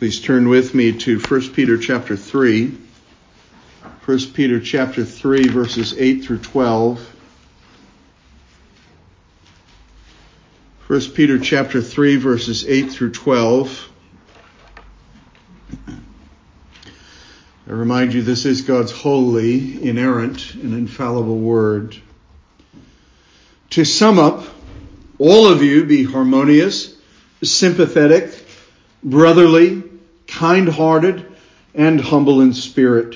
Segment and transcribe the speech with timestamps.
[0.00, 2.74] Please turn with me to 1 Peter chapter 3.
[4.06, 7.16] 1 Peter chapter 3 verses 8 through 12.
[10.86, 13.90] 1 Peter chapter 3 verses 8 through 12.
[15.86, 15.92] I
[17.66, 21.94] remind you this is God's holy, inerrant, and infallible word.
[23.68, 24.46] To sum up,
[25.18, 26.96] all of you be harmonious,
[27.42, 28.46] sympathetic,
[29.04, 29.89] brotherly,
[30.40, 31.26] kind hearted,
[31.74, 33.14] and humble in spirit,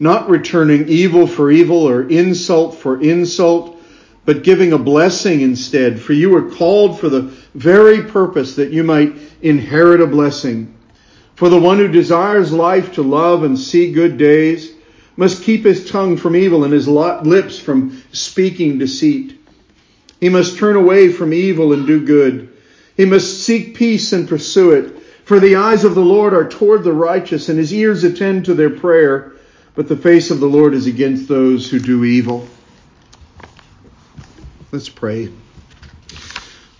[0.00, 3.78] not returning evil for evil or insult for insult,
[4.24, 6.00] but giving a blessing instead.
[6.00, 10.74] For you were called for the very purpose that you might inherit a blessing.
[11.34, 14.72] For the one who desires life to love and see good days
[15.18, 19.38] must keep his tongue from evil and his lips from speaking deceit.
[20.18, 22.48] He must turn away from evil and do good.
[22.96, 24.97] He must seek peace and pursue it.
[25.28, 28.54] For the eyes of the Lord are toward the righteous, and his ears attend to
[28.54, 29.32] their prayer,
[29.74, 32.48] but the face of the Lord is against those who do evil.
[34.72, 35.28] Let's pray.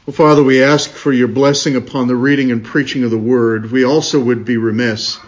[0.07, 3.71] Well, Father, we ask for your blessing upon the reading and preaching of the word.
[3.71, 5.19] We also would be remiss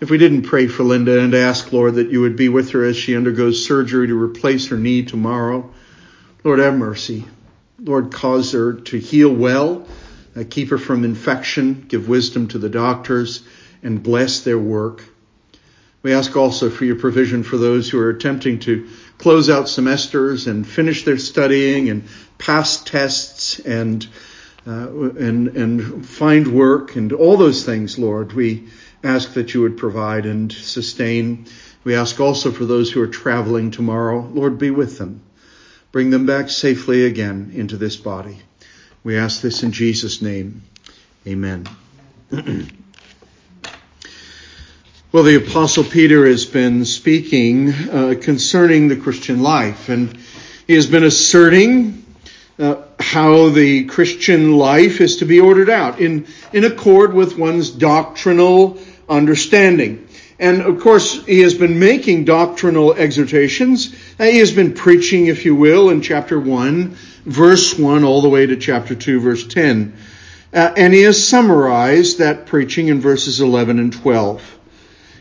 [0.00, 2.84] if we didn't pray for Linda and ask, Lord, that you would be with her
[2.84, 5.72] as she undergoes surgery to replace her knee tomorrow.
[6.42, 7.26] Lord, have mercy.
[7.78, 9.86] Lord, cause her to heal well
[10.36, 13.42] uh, keep her from infection, give wisdom to the doctors,
[13.82, 15.02] and bless their work.
[16.02, 20.46] We ask also for your provision for those who are attempting to close out semesters
[20.46, 22.04] and finish their studying and
[22.38, 24.06] pass tests and
[24.66, 28.32] uh, and and find work and all those things, Lord.
[28.32, 28.68] We
[29.02, 31.46] ask that you would provide and sustain.
[31.84, 35.22] We ask also for those who are traveling tomorrow, Lord, be with them.
[35.92, 38.38] Bring them back safely again into this body.
[39.06, 40.64] We ask this in Jesus' name.
[41.28, 41.68] Amen.
[45.12, 50.18] well, the Apostle Peter has been speaking uh, concerning the Christian life, and
[50.66, 52.04] he has been asserting
[52.58, 57.70] uh, how the Christian life is to be ordered out in, in accord with one's
[57.70, 58.76] doctrinal
[59.08, 60.08] understanding.
[60.40, 63.94] And of course, he has been making doctrinal exhortations.
[64.18, 68.28] Uh, he has been preaching, if you will, in chapter 1 verse 1 all the
[68.28, 69.94] way to chapter 2, verse 10.
[70.54, 74.58] Uh, and he has summarized that preaching in verses 11 and 12.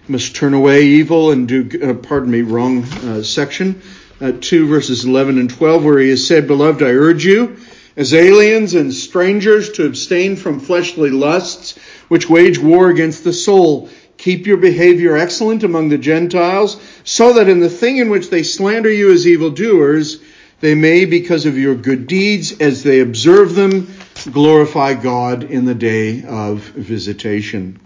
[0.07, 3.81] You must turn away evil and do, uh, pardon me, wrong uh, section.
[4.21, 7.57] Uh, 2 verses 11 and 12, where he has said, Beloved, I urge you,
[7.97, 11.77] as aliens and strangers, to abstain from fleshly lusts,
[12.07, 13.89] which wage war against the soul.
[14.17, 18.43] Keep your behavior excellent among the Gentiles, so that in the thing in which they
[18.43, 20.21] slander you as evildoers,
[20.65, 23.87] they may, because of your good deeds, as they observe them,
[24.31, 27.79] glorify God in the day of visitation.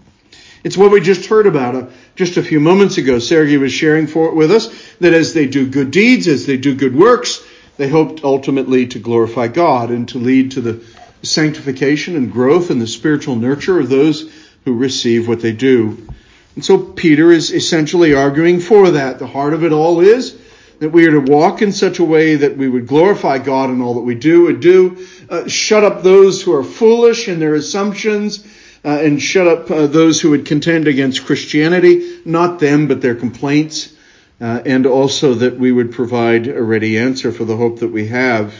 [0.64, 1.86] It's what we just heard about uh,
[2.16, 3.18] just a few moments ago.
[3.18, 4.68] Sergei was sharing for, it with us
[4.98, 7.46] that as they do good deeds, as they do good works,
[7.76, 10.82] they hoped ultimately to glorify God and to lead to the
[11.22, 14.32] sanctification and growth and the spiritual nurture of those
[14.64, 16.08] who receive what they do.
[16.54, 19.18] And so Peter is essentially arguing for that.
[19.18, 20.39] The heart of it all is
[20.80, 23.82] that we are to walk in such a way that we would glorify God in
[23.82, 27.54] all that we do and do, uh, shut up those who are foolish in their
[27.54, 28.44] assumptions,
[28.82, 33.14] uh, and shut up uh, those who would contend against Christianity, not them, but their
[33.14, 33.94] complaints,
[34.40, 38.08] uh, and also that we would provide a ready answer for the hope that we
[38.08, 38.54] have.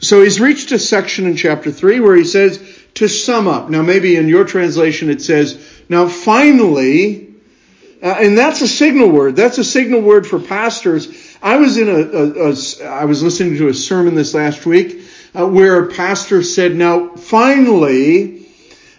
[0.00, 2.60] So he's reached a section in chapter 3 where he says,
[2.94, 3.70] to sum up.
[3.70, 5.58] Now maybe in your translation it says,
[5.88, 7.34] now finally,
[8.02, 9.34] uh, and that's a signal word.
[9.34, 11.08] That's a signal word for pastors.
[11.44, 15.02] I was in a, a, a I was listening to a sermon this last week
[15.38, 18.46] uh, where a pastor said, "Now finally,"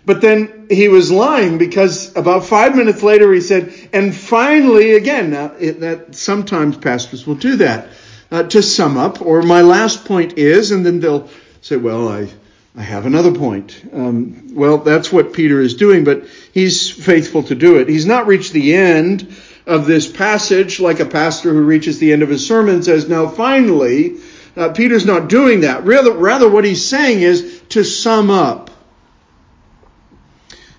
[0.05, 5.31] but then he was lying because about five minutes later he said, "And finally again."
[5.31, 7.87] Now it, that sometimes pastors will do that
[8.29, 11.27] uh, to sum up, or my last point is, and then they'll
[11.61, 12.29] say, "Well, I."
[12.77, 13.81] I have another point.
[13.93, 17.87] Um, well, that's what Peter is doing, but he's faithful to do it.
[17.87, 19.33] He's not reached the end
[19.65, 23.27] of this passage like a pastor who reaches the end of his sermon says, now
[23.27, 24.17] finally,
[24.55, 25.85] uh, Peter's not doing that.
[25.85, 28.69] Rather, rather what he's saying is to sum up.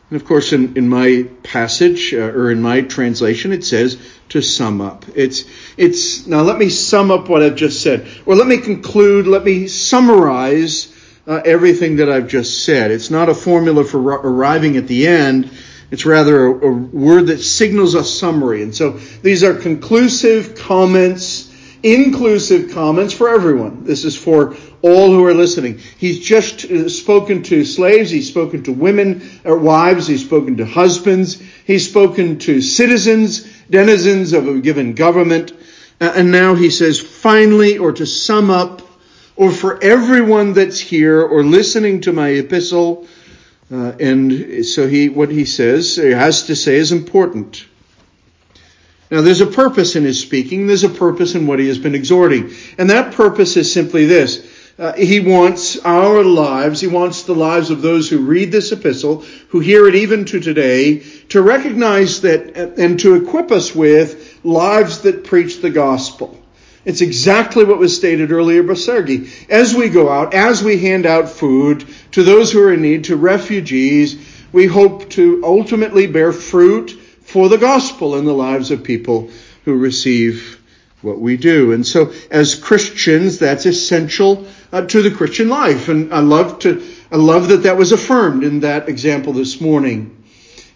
[0.08, 3.98] And of course, in, in my passage, uh, or in my translation, it says
[4.28, 5.04] to sum up.
[5.16, 5.44] It's,
[5.76, 8.06] it's, now let me sum up what I've just said.
[8.24, 10.94] Or let me conclude, let me summarize
[11.26, 12.92] uh, everything that I've just said.
[12.92, 15.50] It's not a formula for arriving at the end.
[15.90, 18.62] It's rather a, a word that signals a summary.
[18.62, 18.92] And so
[19.22, 21.52] these are conclusive comments
[21.82, 23.84] inclusive comments for everyone.
[23.84, 25.78] This is for all who are listening.
[25.98, 30.66] He's just uh, spoken to slaves, he's spoken to women or wives, he's spoken to
[30.66, 35.52] husbands, he's spoken to citizens, denizens of a given government.
[36.00, 38.82] Uh, and now he says, finally, or to sum up,
[39.36, 43.06] or for everyone that's here or listening to my epistle,
[43.70, 47.66] uh, and so he, what he says, he has to say is important.
[49.10, 51.94] Now there's a purpose in his speaking, there's a purpose in what he has been
[51.94, 52.52] exhorting.
[52.78, 54.52] And that purpose is simply this.
[54.78, 59.24] Uh, he wants our lives, he wants the lives of those who read this epistle,
[59.48, 60.98] who hear it even to today,
[61.30, 66.35] to recognize that and to equip us with lives that preach the gospel.
[66.86, 69.28] It's exactly what was stated earlier by Sergei.
[69.50, 73.04] As we go out, as we hand out food to those who are in need,
[73.04, 74.16] to refugees,
[74.52, 76.92] we hope to ultimately bear fruit
[77.22, 79.30] for the gospel in the lives of people
[79.64, 80.62] who receive
[81.02, 81.72] what we do.
[81.72, 85.88] And so, as Christians, that's essential uh, to the Christian life.
[85.88, 90.15] And I love to, I love that that was affirmed in that example this morning.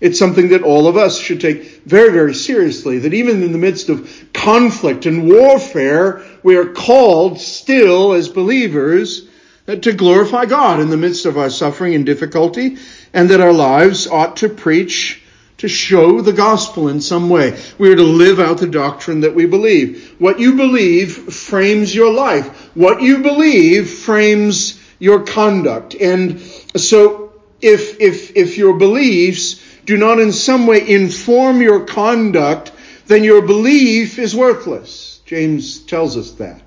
[0.01, 3.01] It's something that all of us should take very, very seriously.
[3.01, 9.29] That even in the midst of conflict and warfare, we are called still as believers
[9.69, 12.79] uh, to glorify God in the midst of our suffering and difficulty,
[13.13, 15.23] and that our lives ought to preach
[15.59, 17.61] to show the gospel in some way.
[17.77, 20.15] We are to live out the doctrine that we believe.
[20.19, 22.75] What you believe frames your life.
[22.75, 25.95] What you believe frames your conduct.
[25.95, 29.61] And so if, if, if your beliefs
[29.91, 32.71] do not in some way inform your conduct,
[33.09, 35.21] then your belief is worthless.
[35.27, 36.63] James tells us that.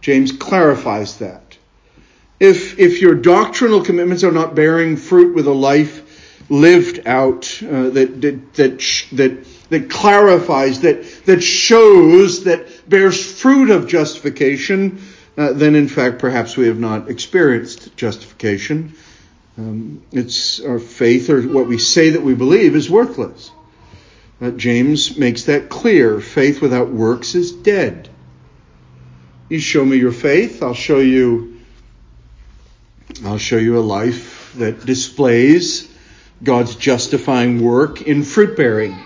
[0.00, 1.58] James clarifies that.
[2.40, 6.00] If, if your doctrinal commitments are not bearing fruit with a life
[6.48, 13.70] lived out uh, that that that, that that clarifies that that shows that bears fruit
[13.70, 15.02] of justification,
[15.36, 18.94] uh, then in fact perhaps we have not experienced justification.
[19.56, 23.52] Um, it's our faith or what we say that we believe is worthless.
[24.40, 26.20] Uh, James makes that clear.
[26.20, 28.08] Faith without works is dead.
[29.48, 31.60] You show me your faith, I'll show you.
[33.24, 35.88] I'll show you a life that displays
[36.42, 38.98] God's justifying work in fruit bearing.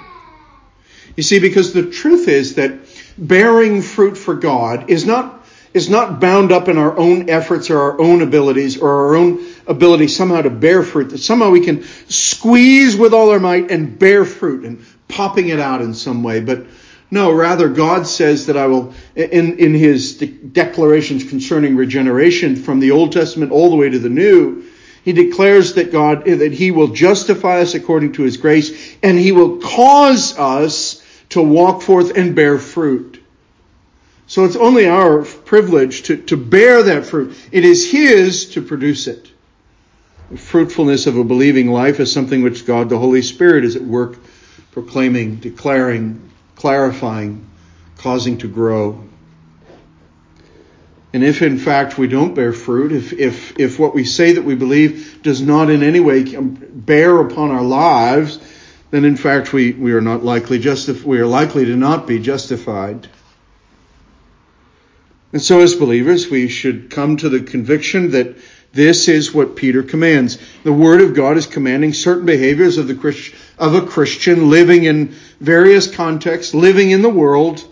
[1.17, 2.79] You see, because the truth is that
[3.19, 5.35] bearing fruit for God is not
[5.75, 9.45] is not bound up in our own efforts or our own abilities or our own
[9.69, 13.99] ability somehow to bear fruit, that somehow we can squeeze with all our might and
[13.99, 16.41] bear fruit and popping it out in some way.
[16.41, 16.67] But
[17.11, 22.81] no, rather God says that I will, in, in his de- declarations concerning regeneration from
[22.81, 24.65] the Old Testament all the way to the New,
[25.09, 29.33] he declares that God, that He will justify us according to His grace, and He
[29.33, 33.25] will cause us to walk forth and bear fruit.
[34.27, 37.35] So it's only our privilege to, to bear that fruit.
[37.51, 39.31] It is His to produce it.
[40.37, 44.19] Fruitfulness of a believing life is something which God, the Holy Spirit, is at work
[44.73, 47.49] proclaiming, declaring, clarifying,
[47.97, 49.05] causing to grow.
[51.13, 54.45] And if in fact we don't bear fruit, if, if, if what we say that
[54.45, 58.39] we believe does not in any way bear upon our lives,
[58.91, 62.19] then in fact we, we are not likely justif- we are likely to not be
[62.19, 63.09] justified.
[65.33, 68.37] And so as believers, we should come to the conviction that
[68.73, 70.39] this is what Peter commands.
[70.63, 75.15] The Word of God is commanding certain behaviors of the of a Christian living in
[75.41, 77.65] various contexts, living in the world.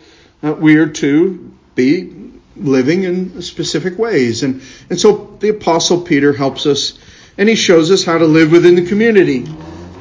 [0.42, 2.12] Uh, we are to be
[2.56, 4.42] living in specific ways.
[4.42, 6.98] And, and so the apostle Peter helps us
[7.38, 9.44] and he shows us how to live within the community.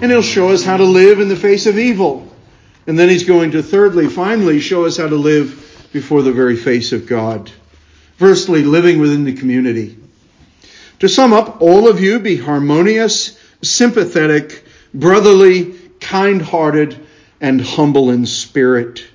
[0.01, 2.31] And he'll show us how to live in the face of evil.
[2.87, 6.55] And then he's going to thirdly, finally, show us how to live before the very
[6.55, 7.51] face of God.
[8.17, 9.97] Firstly, living within the community.
[10.99, 17.05] To sum up, all of you be harmonious, sympathetic, brotherly, kind hearted,
[17.41, 19.05] and humble in spirit.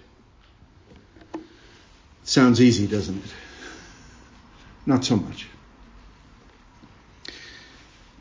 [2.25, 3.35] Sounds easy, doesn't it?
[4.87, 5.47] Not so much.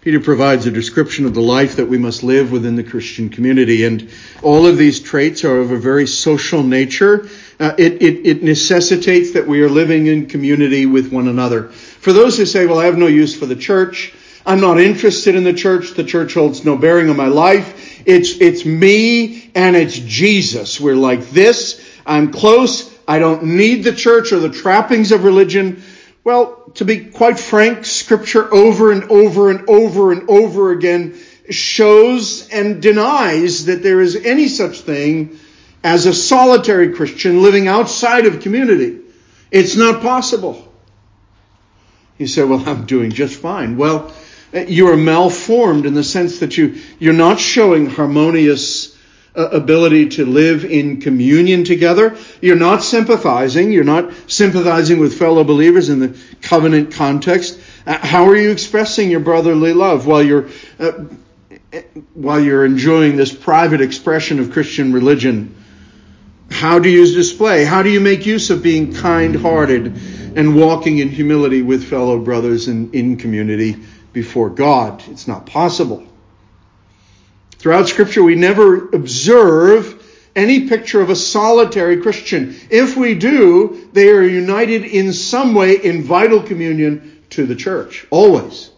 [0.02, 3.84] Peter provides a description of the life that we must live within the Christian community,
[3.84, 4.10] and
[4.42, 7.28] all of these traits are of a very social nature.
[7.60, 11.74] Uh, it, it, it necessitates that we are living in community with one another.
[12.00, 14.14] For those who say, well, I have no use for the church,
[14.46, 18.40] I'm not interested in the church, the church holds no bearing on my life, it's,
[18.40, 20.80] it's me and it's Jesus.
[20.80, 25.84] We're like this, I'm close, I don't need the church or the trappings of religion.
[26.24, 32.48] Well, to be quite frank, scripture over and over and over and over again shows
[32.50, 35.38] and denies that there is any such thing
[35.84, 39.00] as a solitary Christian living outside of community.
[39.52, 40.69] It's not possible.
[42.20, 43.78] You say, well, I'm doing just fine.
[43.78, 44.14] Well,
[44.54, 48.98] you are malformed in the sense that you, you're not showing harmonious
[49.36, 52.18] uh, ability to live in communion together.
[52.42, 53.72] You're not sympathizing.
[53.72, 57.58] You're not sympathizing with fellow believers in the covenant context.
[57.88, 60.92] Uh, how are you expressing your brotherly love while you're uh,
[62.16, 65.56] while you're enjoying this private expression of Christian religion?
[66.52, 67.64] How do you display?
[67.64, 72.68] How do you make use of being kind-hearted and walking in humility with fellow brothers
[72.68, 73.78] and in community
[74.14, 75.04] before God?
[75.10, 76.06] It's not possible.
[77.58, 79.96] Throughout Scripture, we never observe
[80.36, 82.56] any picture of a solitary Christian.
[82.70, 88.08] If we do, they are united in some way in vital communion to the church.
[88.10, 88.72] Always.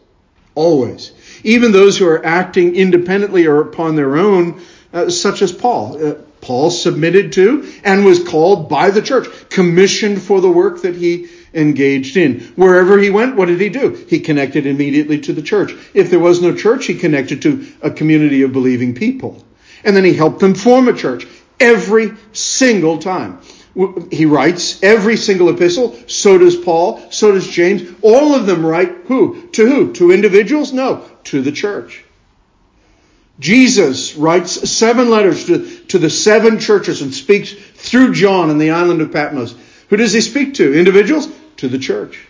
[0.56, 1.12] Always.
[1.44, 4.62] Even those who are acting independently or upon their own,
[4.94, 6.04] uh, such as Paul.
[6.04, 10.96] Uh, Paul submitted to and was called by the church, commissioned for the work that
[10.96, 12.40] he engaged in.
[12.56, 13.92] Wherever he went, what did he do?
[14.10, 15.74] He connected immediately to the church.
[15.94, 19.44] If there was no church, he connected to a community of believing people.
[19.84, 21.28] And then he helped them form a church
[21.60, 23.40] every single time.
[24.12, 25.98] He writes every single epistle.
[26.08, 27.10] So does Paul.
[27.10, 27.84] So does James.
[28.02, 29.48] All of them write who?
[29.54, 29.94] To who?
[29.94, 30.74] To individuals?
[30.74, 31.10] No.
[31.26, 32.04] To the church.
[33.40, 38.72] Jesus writes seven letters to, to the seven churches and speaks through John in the
[38.72, 39.56] island of Patmos.
[39.90, 40.78] Who does he speak to?
[40.78, 41.28] Individuals?
[41.62, 42.28] To the church.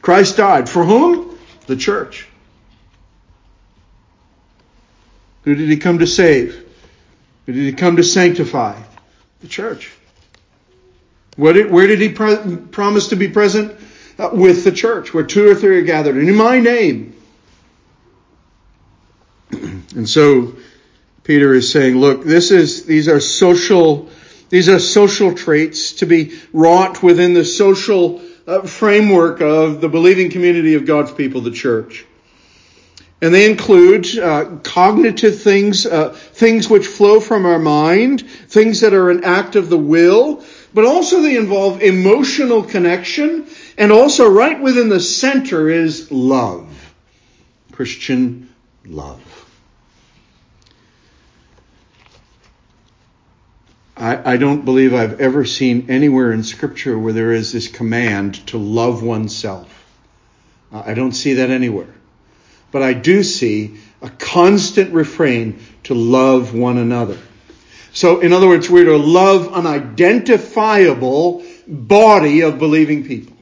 [0.00, 0.66] Christ died.
[0.66, 1.38] For whom?
[1.66, 2.26] The church.
[5.42, 6.54] Who did he come to save?
[7.44, 8.80] Who did he come to sanctify?
[9.42, 9.92] The church.
[11.38, 13.78] Did, where did he promise to be present?
[14.18, 16.16] Uh, with the church, where two or three are gathered.
[16.16, 17.14] And in my name.
[19.50, 20.56] and so
[21.24, 24.08] Peter is saying, look, this is, these are social
[24.48, 30.30] these are social traits to be wrought within the social uh, framework of the believing
[30.30, 32.04] community of God's people, the church.
[33.20, 38.92] And they include uh, cognitive things, uh, things which flow from our mind, things that
[38.92, 43.46] are an act of the will, but also they involve emotional connection,
[43.78, 46.94] and also right within the center is love.
[47.72, 49.25] Christian love.
[53.96, 58.58] I, don't believe I've ever seen anywhere in Scripture where there is this command to
[58.58, 59.72] love oneself.
[60.70, 61.94] Uh, I don't see that anywhere.
[62.72, 67.16] But I do see a constant refrain to love one another.
[67.92, 73.36] So, in other words, we're to love an identifiable body of believing people.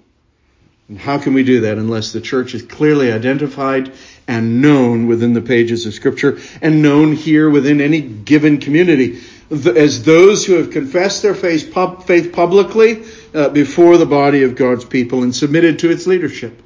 [0.89, 3.93] And how can we do that unless the church is clearly identified
[4.27, 9.21] and known within the pages of Scripture and known here within any given community?
[9.51, 13.05] as those who have confessed their faith, publicly
[13.35, 16.63] uh, before the body of God's people and submitted to its leadership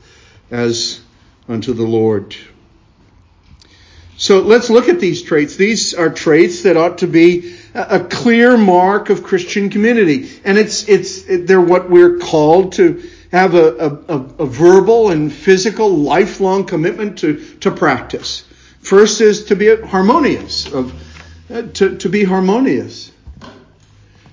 [0.51, 1.01] as
[1.49, 2.37] unto the Lord.
[4.17, 5.57] So let's look at these traits.
[5.57, 10.41] These are traits that ought to be a clear mark of Christian community.
[10.45, 15.91] And it's, it's, they're what we're called to have a, a, a verbal and physical
[15.91, 18.45] lifelong commitment to, to practice.
[18.81, 20.95] First is to be harmonious, of
[21.51, 23.13] uh, to, to be harmonious.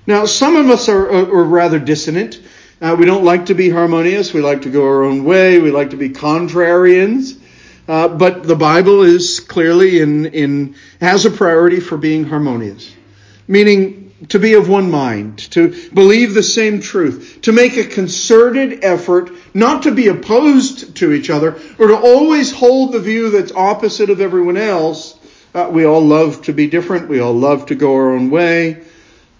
[0.06, 2.40] Now, some of us are, are rather dissonant.
[2.80, 4.32] Uh, we don't like to be harmonious.
[4.32, 5.58] We like to go our own way.
[5.58, 7.38] We like to be contrarians.
[7.88, 12.92] Uh, but the Bible is clearly in, in, has a priority for being harmonious.
[13.48, 18.84] Meaning to be of one mind, to believe the same truth, to make a concerted
[18.84, 23.52] effort not to be opposed to each other, or to always hold the view that's
[23.52, 25.18] opposite of everyone else,
[25.54, 27.08] uh, we all love to be different.
[27.08, 28.84] We all love to go our own way.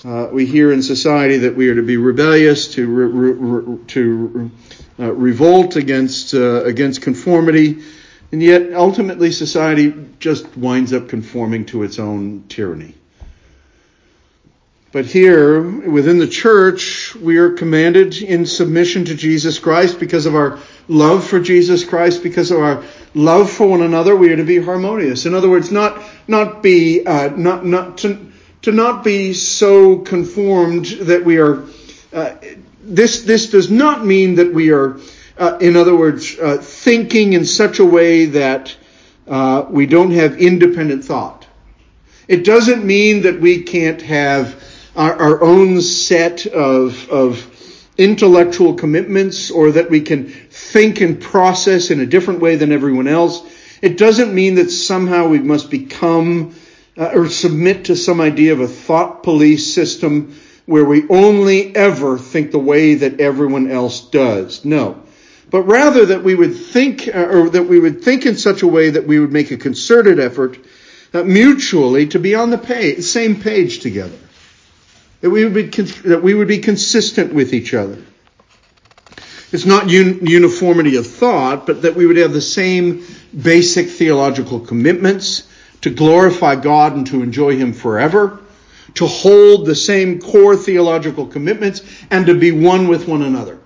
[0.04, 4.50] Uh, we hear in society that we are to be rebellious, to re- re- to
[4.98, 7.82] uh, revolt against uh, against conformity,
[8.32, 12.94] and yet ultimately society just winds up conforming to its own tyranny.
[14.96, 20.34] But here, within the church, we are commanded in submission to Jesus Christ because of
[20.34, 24.16] our love for Jesus Christ, because of our love for one another.
[24.16, 25.26] We are to be harmonious.
[25.26, 30.86] In other words, not not be uh, not not to to not be so conformed
[30.86, 31.64] that we are.
[32.10, 32.30] Uh,
[32.82, 34.98] this this does not mean that we are,
[35.36, 38.74] uh, in other words, uh, thinking in such a way that
[39.28, 41.46] uh, we don't have independent thought.
[42.28, 44.62] It doesn't mean that we can't have
[44.96, 51.90] our, our own set of, of intellectual commitments or that we can think and process
[51.90, 53.42] in a different way than everyone else.
[53.82, 56.54] It doesn't mean that somehow we must become
[56.96, 60.34] uh, or submit to some idea of a thought police system
[60.64, 64.64] where we only ever think the way that everyone else does.
[64.64, 65.02] No.
[65.50, 68.66] But rather that we would think, uh, or that we would think in such a
[68.66, 70.58] way that we would make a concerted effort
[71.14, 74.16] uh, mutually to be on the same page together.
[75.20, 77.98] That we would be, that we would be consistent with each other.
[79.52, 83.04] It's not un- uniformity of thought, but that we would have the same
[83.40, 85.48] basic theological commitments
[85.82, 88.40] to glorify God and to enjoy Him forever,
[88.94, 93.58] to hold the same core theological commitments, and to be one with one another.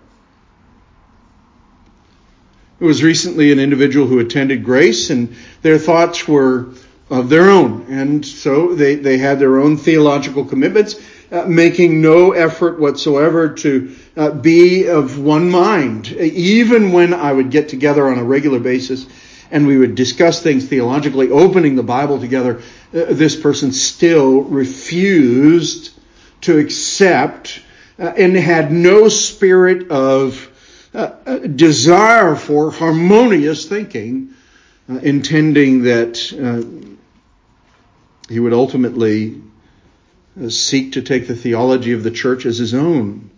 [2.78, 6.70] It was recently an individual who attended Grace, and their thoughts were
[7.10, 7.86] of their own.
[7.90, 13.94] And so they, they had their own theological commitments, uh, making no effort whatsoever to
[14.16, 16.08] uh, be of one mind.
[16.08, 19.06] Even when I would get together on a regular basis
[19.52, 22.58] and we would discuss things theologically, opening the Bible together,
[22.92, 25.92] uh, this person still refused
[26.40, 27.62] to accept
[27.98, 30.48] uh, and had no spirit of
[30.94, 34.34] uh, desire for harmonious thinking,
[34.88, 36.16] intending that
[38.28, 39.40] he would ultimately
[40.48, 43.30] seek to take the theology of the church as his own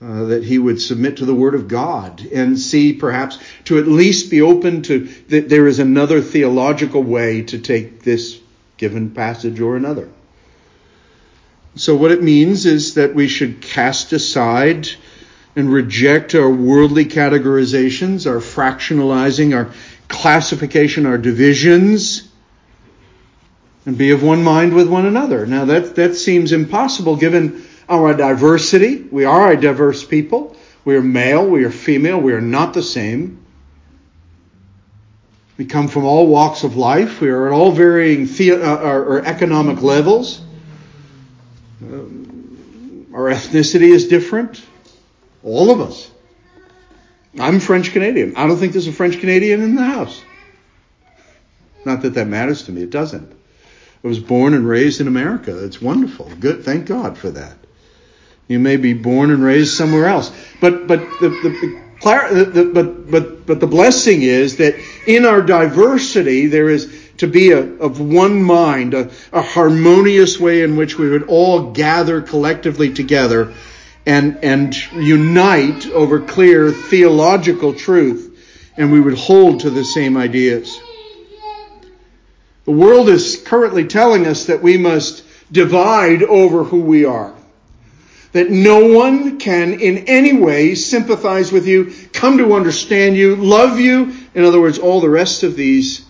[0.00, 3.88] uh, that he would submit to the Word of God and see perhaps to at
[3.88, 8.38] least be open to that there is another theological way to take this
[8.76, 10.10] given passage or another.
[11.76, 14.88] So, what it means is that we should cast aside
[15.54, 19.72] and reject our worldly categorizations, our fractionalizing, our
[20.08, 22.25] classification, our divisions,
[23.86, 25.46] and be of one mind with one another.
[25.46, 29.02] Now, that, that seems impossible given our diversity.
[29.02, 30.56] We are a diverse people.
[30.84, 33.44] We are male, we are female, we are not the same.
[35.56, 37.20] We come from all walks of life.
[37.20, 40.40] We are at all varying the- uh, or, or, economic levels.
[41.82, 44.62] Um, our ethnicity is different.
[45.42, 46.10] All of us.
[47.38, 48.36] I'm French Canadian.
[48.36, 50.20] I don't think there's a French Canadian in the house.
[51.84, 52.82] Not that that matters to me.
[52.82, 53.35] It doesn't.
[54.04, 55.64] I was born and raised in America.
[55.64, 56.30] It's wonderful.
[56.38, 56.64] Good.
[56.64, 57.56] Thank God for that.
[58.48, 60.30] You may be born and raised somewhere else.
[60.60, 61.82] But, but the, the, the,
[62.52, 67.50] the, but, but, but the blessing is that in our diversity, there is to be
[67.50, 72.92] a, of one mind, a, a harmonious way in which we would all gather collectively
[72.92, 73.54] together
[74.04, 80.80] and, and unite over clear theological truth, and we would hold to the same ideas.
[82.66, 87.34] The world is currently telling us that we must divide over who we are
[88.36, 93.80] that no one can in any way sympathize with you, come to understand you, love
[93.80, 94.14] you.
[94.34, 96.04] In other words, all the rest of these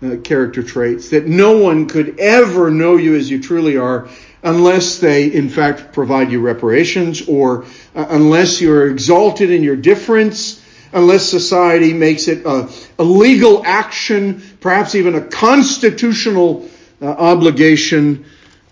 [0.00, 1.08] uh, character traits.
[1.10, 4.08] That no one could ever know you as you truly are
[4.44, 7.64] unless they, in fact, provide you reparations or
[7.96, 12.70] uh, unless you're exalted in your difference, unless society makes it a,
[13.00, 16.68] a legal action, perhaps even a constitutional
[17.02, 18.24] uh, obligation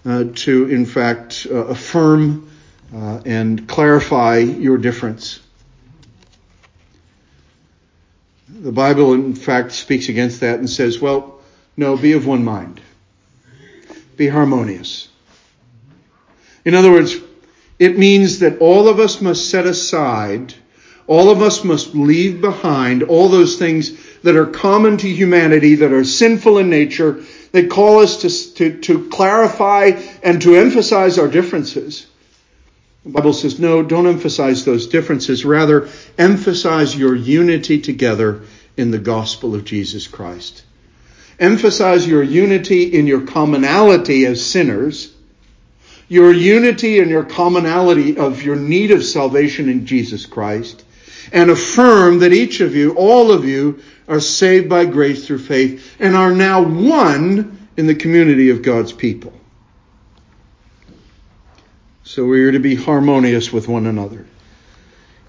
[0.06, 2.50] uh, to, in fact, uh, affirm
[2.94, 5.40] uh, and clarify your difference.
[8.48, 11.40] The Bible, in fact, speaks against that and says, well,
[11.76, 12.80] no, be of one mind.
[14.16, 15.08] Be harmonious.
[16.64, 17.16] In other words,
[17.78, 20.54] it means that all of us must set aside,
[21.10, 23.90] all of us must leave behind all those things
[24.22, 28.80] that are common to humanity, that are sinful in nature, that call us to, to,
[28.80, 29.90] to clarify
[30.22, 32.06] and to emphasize our differences
[33.04, 35.44] the Bible says, no, don't emphasize those differences.
[35.44, 38.42] Rather, emphasize your unity together
[38.76, 40.64] in the gospel of Jesus Christ.
[41.38, 45.14] Emphasize your unity in your commonality as sinners,
[46.08, 50.84] your unity and your commonality of your need of salvation in Jesus Christ,
[51.32, 55.96] and affirm that each of you, all of you, are saved by grace through faith
[56.00, 59.32] and are now one in the community of God's people.
[62.02, 64.26] So we are to be harmonious with one another.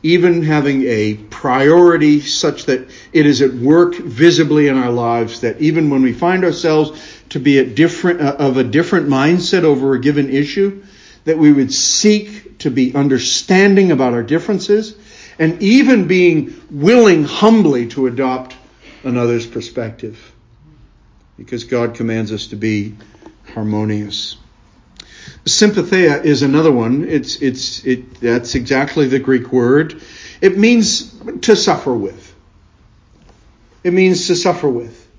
[0.01, 5.61] Even having a priority such that it is at work visibly in our lives, that
[5.61, 6.99] even when we find ourselves
[7.29, 10.83] to be at different, uh, of a different mindset over a given issue,
[11.25, 14.95] that we would seek to be understanding about our differences
[15.41, 18.55] and even being willing humbly to adopt
[19.03, 20.31] another's perspective.
[21.35, 22.95] Because God commands us to be
[23.55, 24.37] harmonious.
[25.47, 27.05] Sympatheia is another one.
[27.09, 29.99] It's, it's, it, that's exactly the Greek word.
[30.41, 32.35] It means to suffer with.
[33.83, 35.09] It means to suffer with.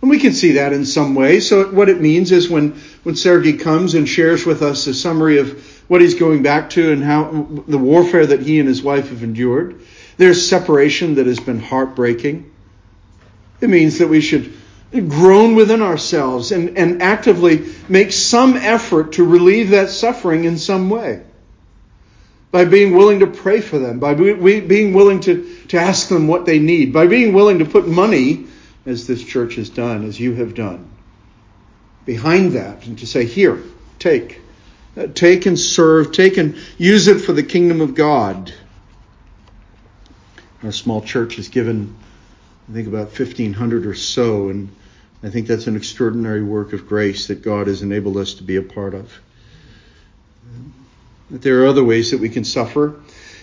[0.00, 1.38] And we can see that in some way.
[1.38, 5.38] So what it means is when, when Sergei comes and shares with us a summary
[5.38, 9.08] of what he's going back to and how the warfare that he and his wife
[9.08, 9.80] have endured,
[10.18, 12.48] there's separation that has been heartbreaking.
[13.60, 14.52] It means that we should
[14.92, 20.90] groan within ourselves and, and actively make some effort to relieve that suffering in some
[20.90, 21.24] way.
[22.52, 26.46] By being willing to pray for them, by being willing to, to ask them what
[26.46, 28.46] they need, by being willing to put money
[28.86, 30.88] as this church has done, as you have done,
[32.06, 33.60] behind that, and to say, Here,
[33.98, 34.40] take.
[35.08, 38.52] Take and serve, take and use it for the kingdom of God.
[40.62, 41.96] Our small church has given,
[42.68, 44.68] I think, about 1,500 or so, and
[45.22, 48.56] I think that's an extraordinary work of grace that God has enabled us to be
[48.56, 49.12] a part of.
[51.30, 53.00] But there are other ways that we can suffer.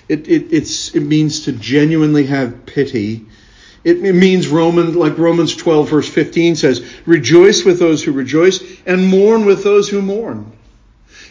[0.09, 3.25] It, it, it means to genuinely have pity
[3.83, 8.61] It, it, means Roman, like Romans 12 verse 15 says, rejoice with those who rejoice
[8.85, 10.51] and mourn with those who mourn.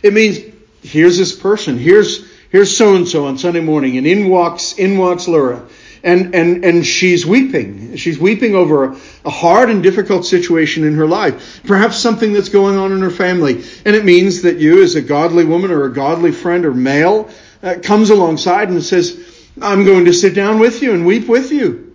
[0.03, 0.39] It means,
[0.83, 4.99] here's this person, here's, here's so and so on Sunday morning, and in walks, in
[4.99, 5.67] walks Laura.
[6.03, 7.97] And, and, and she's weeping.
[7.97, 11.63] She's weeping over a, hard and difficult situation in her life.
[11.65, 13.65] Perhaps something that's going on in her family.
[13.85, 17.29] And it means that you, as a godly woman or a godly friend or male,
[17.61, 21.51] uh, comes alongside and says, I'm going to sit down with you and weep with
[21.51, 21.95] you.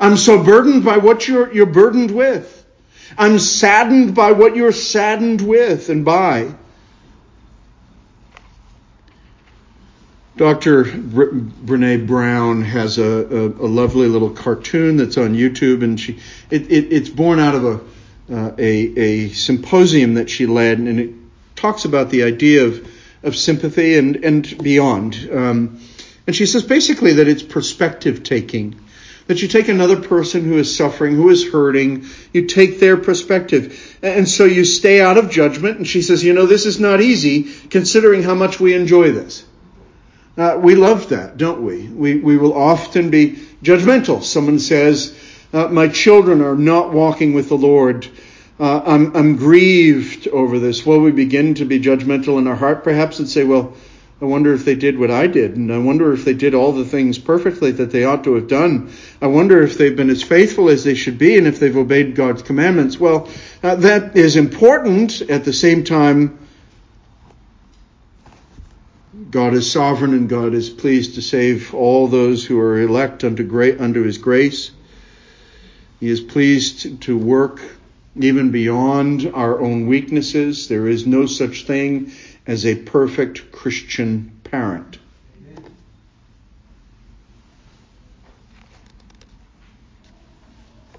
[0.00, 2.66] I'm so burdened by what you're, you're burdened with.
[3.16, 6.54] I'm saddened by what you're saddened with and by.
[10.38, 10.84] Dr.
[10.84, 16.70] Brene Brown has a, a, a, lovely little cartoon that's on YouTube, and she it,
[16.70, 17.80] it, it's born out of a,
[18.32, 21.10] uh, a, a symposium that she led, and it
[21.56, 22.88] talks about the idea of
[23.24, 25.28] of sympathy and and beyond.
[25.30, 25.80] Um,
[26.28, 28.78] and she says basically that it's perspective taking
[29.26, 33.98] that you take another person who is suffering, who is hurting, you take their perspective.
[34.02, 35.76] And so you stay out of judgment.
[35.76, 39.44] And she says, you know, this is not easy considering how much we enjoy this.
[40.38, 41.88] Uh, we love that, don't we?
[41.88, 44.22] We, we will often be judgmental.
[44.22, 45.18] Someone says,
[45.52, 48.06] uh, my children are not walking with the Lord.
[48.60, 50.86] Uh, I'm, I'm grieved over this.
[50.86, 53.74] Well, we begin to be judgmental in our heart perhaps and say, well,
[54.22, 56.72] I wonder if they did what I did, and I wonder if they did all
[56.72, 58.92] the things perfectly that they ought to have done.
[59.20, 62.14] I wonder if they've been as faithful as they should be and if they've obeyed
[62.14, 62.98] God's commandments.
[62.98, 63.28] Well,
[63.62, 65.20] uh, that is important.
[65.20, 66.38] At the same time,
[69.30, 73.44] God is sovereign and God is pleased to save all those who are elect unto,
[73.44, 74.70] great, his grace.
[76.00, 77.60] He is pleased to work
[78.16, 80.68] even beyond our own weaknesses.
[80.68, 82.12] There is no such thing
[82.46, 84.98] as a perfect Christian parent.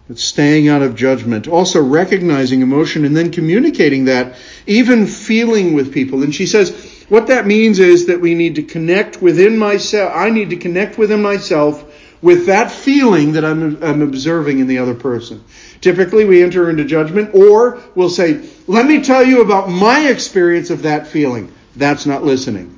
[0.07, 5.93] But staying out of judgment, also recognizing emotion and then communicating that, even feeling with
[5.93, 6.23] people.
[6.23, 10.13] And she says, what that means is that we need to connect within myself.
[10.15, 11.83] I need to connect within myself
[12.21, 15.43] with that feeling that I'm, I'm observing in the other person.
[15.81, 20.69] Typically, we enter into judgment, or we'll say, Let me tell you about my experience
[20.69, 21.51] of that feeling.
[21.75, 22.75] That's not listening.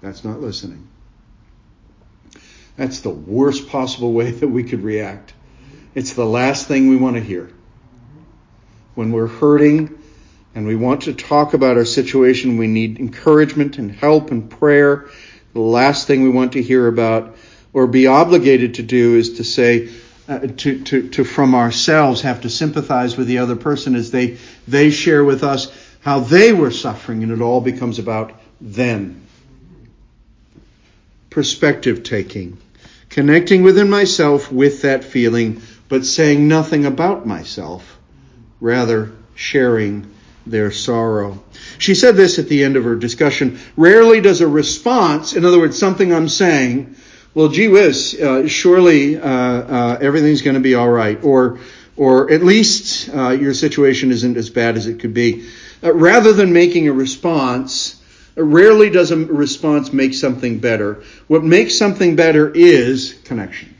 [0.00, 0.86] That's not listening.
[2.76, 5.32] That's the worst possible way that we could react.
[5.94, 7.50] It's the last thing we want to hear.
[8.94, 9.98] When we're hurting
[10.54, 15.08] and we want to talk about our situation, we need encouragement and help and prayer.
[15.52, 17.36] The last thing we want to hear about
[17.72, 19.90] or be obligated to do is to say,
[20.28, 24.38] uh, to, to, to from ourselves have to sympathize with the other person as they,
[24.68, 29.22] they share with us how they were suffering, and it all becomes about them.
[31.30, 32.58] Perspective taking.
[33.08, 37.98] Connecting within myself with that feeling, but saying nothing about myself,
[38.60, 40.13] rather sharing
[40.46, 41.42] their sorrow.
[41.78, 43.58] She said this at the end of her discussion.
[43.76, 46.96] Rarely does a response, in other words, something I'm saying,
[47.34, 51.58] well, gee whiz, uh, surely uh, uh, everything's going to be all right, or
[51.96, 55.48] or at least uh, your situation isn't as bad as it could be.
[55.82, 58.00] Uh, rather than making a response,
[58.36, 61.04] uh, rarely does a response make something better.
[61.28, 63.74] What makes something better is connection.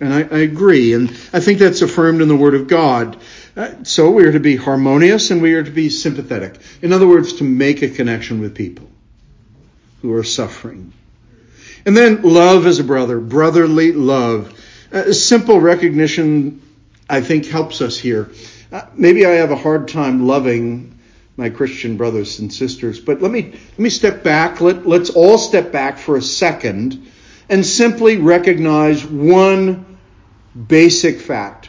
[0.00, 3.18] And I, I agree, and I think that's affirmed in the Word of God.
[3.82, 6.56] So we are to be harmonious and we are to be sympathetic.
[6.82, 8.88] In other words, to make a connection with people
[10.02, 10.92] who are suffering.
[11.84, 14.58] And then love as a brother, brotherly love.
[14.92, 16.62] A simple recognition,
[17.08, 18.30] I think, helps us here.
[18.72, 20.98] Uh, maybe I have a hard time loving
[21.36, 24.60] my Christian brothers and sisters, but let me let me step back.
[24.60, 27.10] Let, let's all step back for a second
[27.48, 29.98] and simply recognize one
[30.68, 31.59] basic fact.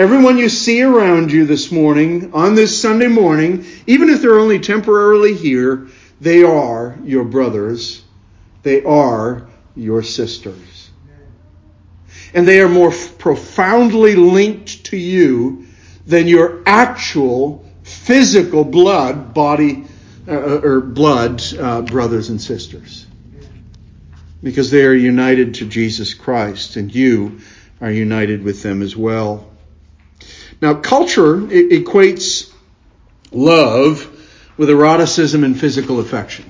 [0.00, 4.58] Everyone you see around you this morning, on this Sunday morning, even if they're only
[4.58, 5.88] temporarily here,
[6.22, 8.02] they are your brothers.
[8.62, 10.88] They are your sisters.
[12.32, 15.66] And they are more profoundly linked to you
[16.06, 19.84] than your actual physical blood, body,
[20.26, 23.06] uh, uh, or blood uh, brothers and sisters.
[24.42, 27.40] Because they are united to Jesus Christ, and you
[27.82, 29.49] are united with them as well.
[30.60, 32.52] Now, culture equates
[33.32, 34.06] love
[34.56, 36.44] with eroticism and physical affection.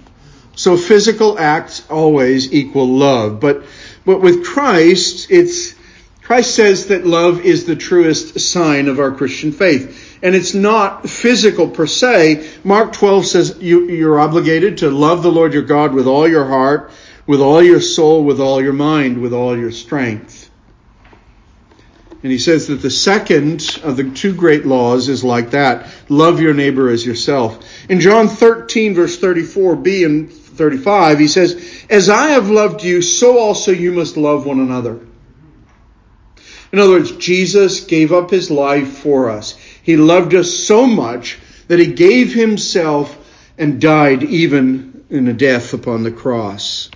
[0.57, 3.41] So physical acts always equal love.
[3.41, 3.65] But,
[4.05, 5.75] but with Christ, it's,
[6.23, 10.19] Christ says that love is the truest sign of our Christian faith.
[10.23, 12.47] And it's not physical per se.
[12.65, 16.45] Mark 12 says you, you're obligated to love the Lord your God with all your
[16.45, 16.91] heart,
[17.27, 20.50] with all your soul, with all your mind, with all your strength.
[22.23, 25.89] And he says that the second of the two great laws is like that.
[26.11, 27.65] Love your neighbor as yourself.
[27.89, 33.39] In John 13 verse 34b and 35, he says, As I have loved you, so
[33.39, 35.01] also you must love one another.
[36.73, 39.57] In other words, Jesus gave up his life for us.
[39.83, 43.17] He loved us so much that he gave himself
[43.57, 46.91] and died even in a death upon the cross.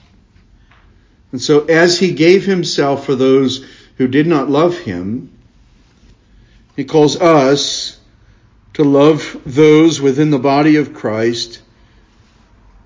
[1.33, 5.31] And so as he gave himself for those who did not love him.
[6.77, 8.01] He calls us
[8.75, 11.63] to love those within the body of Christ.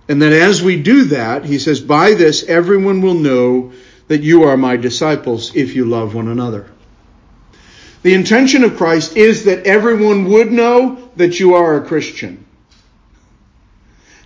[0.09, 3.73] And that as we do that, he says, by this everyone will know
[4.09, 6.71] that you are my disciples if you love one another.
[8.03, 12.45] The intention of Christ is that everyone would know that you are a Christian.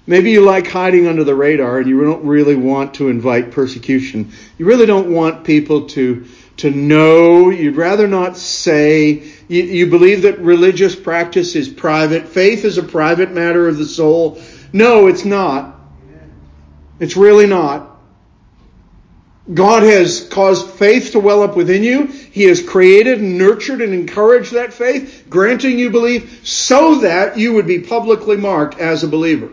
[0.07, 4.33] Maybe you like hiding under the radar and you don't really want to invite persecution.
[4.59, 6.27] You really don't want people to
[6.62, 7.51] to know.
[7.51, 9.31] You'd rather not say.
[9.48, 12.29] You, you believe that religious practice is private.
[12.29, 14.40] Faith is a private matter of the soul.
[14.72, 15.79] No, it's not.
[16.98, 17.90] It's really not.
[19.53, 22.07] God has caused faith to well up within you.
[22.07, 27.55] He has created and nurtured and encouraged that faith, granting you belief so that you
[27.55, 29.51] would be publicly marked as a believer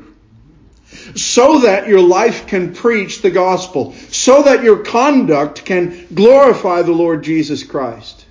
[1.16, 6.92] so that your life can preach the gospel, so that your conduct can glorify the
[6.92, 8.26] Lord Jesus Christ,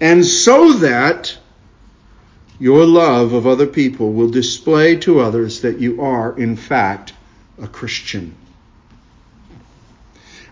[0.00, 1.36] and so that
[2.58, 7.12] your love of other people will display to others that you are, in fact,
[7.60, 8.34] a Christian.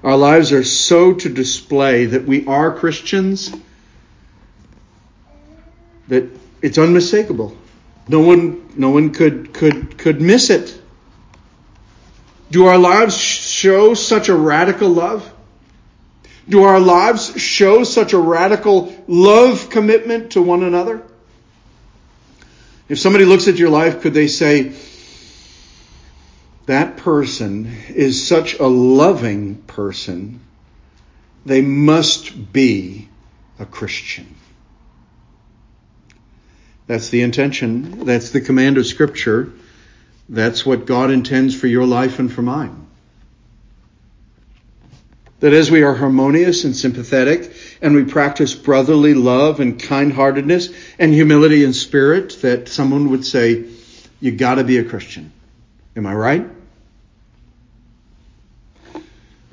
[0.05, 3.53] Our lives are so to display that we are Christians
[6.09, 6.29] that
[6.63, 7.57] it's unmistakable.
[8.09, 10.81] No one, no one could, could, could miss it.
[12.51, 15.33] Do our lives show such a radical love?
[16.49, 21.03] Do our lives show such a radical love commitment to one another?
[22.89, 24.73] If somebody looks at your life, could they say,
[26.67, 30.41] that person is such a loving person,
[31.45, 33.09] they must be
[33.59, 34.37] a Christian?
[36.87, 38.05] That's the intention.
[38.05, 39.53] That's the command of Scripture.
[40.29, 42.87] That's what God intends for your life and for mine.
[45.41, 51.13] That as we are harmonious and sympathetic and we practice brotherly love and kindheartedness and
[51.13, 53.67] humility in spirit, that someone would say,
[54.21, 55.33] you gotta be a Christian.
[55.95, 56.56] Am I right?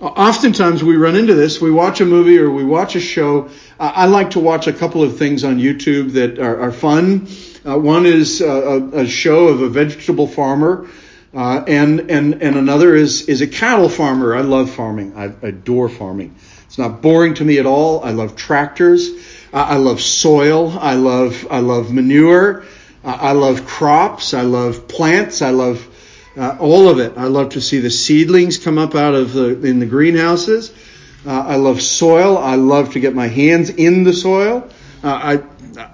[0.03, 1.61] Oftentimes we run into this.
[1.61, 3.49] We watch a movie or we watch a show.
[3.79, 7.27] I like to watch a couple of things on YouTube that are, are fun.
[7.65, 10.89] Uh, one is a, a, show of a vegetable farmer,
[11.33, 14.35] uh, and and and another is is a cattle farmer.
[14.35, 15.13] I love farming.
[15.15, 16.35] I adore farming.
[16.65, 18.03] It's not boring to me at all.
[18.03, 19.09] I love tractors.
[19.53, 20.77] I love soil.
[20.77, 22.65] I love I love manure.
[23.05, 24.33] I love crops.
[24.33, 25.41] I love plants.
[25.41, 25.87] I love
[26.38, 27.13] uh, all of it.
[27.17, 30.74] I love to see the seedlings come up out of the in the greenhouses.
[31.26, 32.38] Uh, I love soil.
[32.38, 34.67] I love to get my hands in the soil.
[35.04, 35.43] Uh, I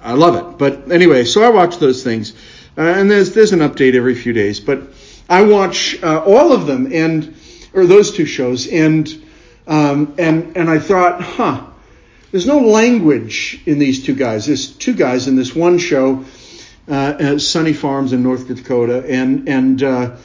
[0.01, 0.57] I love it.
[0.57, 2.33] But anyway, so I watch those things,
[2.77, 4.59] uh, and there's there's an update every few days.
[4.59, 4.81] But
[5.29, 7.35] I watch uh, all of them, and
[7.73, 9.07] or those two shows, and
[9.67, 11.65] um, and and I thought, huh,
[12.31, 14.45] there's no language in these two guys.
[14.45, 16.25] There's two guys in this one show.
[16.89, 20.15] Uh, Sunny Farms in North Dakota, and and uh,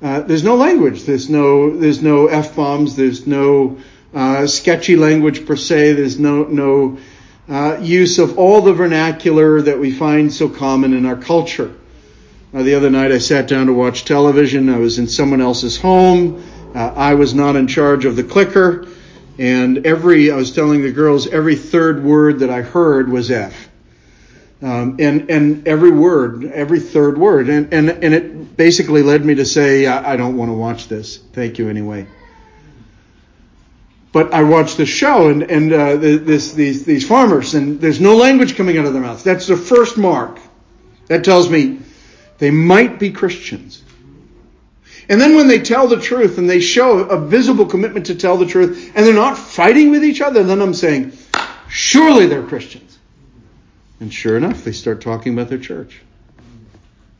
[0.00, 1.02] uh, there's no language.
[1.02, 2.94] There's no there's no f bombs.
[2.94, 3.78] There's no
[4.14, 5.94] uh, sketchy language per se.
[5.94, 6.98] There's no no
[7.48, 11.74] uh, use of all the vernacular that we find so common in our culture.
[12.54, 14.68] Uh, the other night I sat down to watch television.
[14.68, 16.44] I was in someone else's home.
[16.74, 18.86] I was not in charge of the clicker,
[19.38, 23.68] And every, I was telling the girls, every third word that I heard was F.
[24.62, 27.48] Um, and, and every word, every third word.
[27.48, 30.86] And, and, and it basically led me to say, I, I don't want to watch
[30.86, 31.16] this.
[31.16, 32.06] Thank you anyway.
[34.12, 38.14] But I watched the show and, and uh, this, these, these farmers, and there's no
[38.14, 39.24] language coming out of their mouths.
[39.24, 40.38] That's the first mark.
[41.08, 41.80] That tells me
[42.38, 43.82] they might be Christians.
[45.08, 48.36] And then when they tell the truth and they show a visible commitment to tell
[48.36, 51.12] the truth and they're not fighting with each other, then I'm saying,
[51.68, 52.91] surely they're Christians.
[54.02, 56.00] And sure enough, they start talking about their church.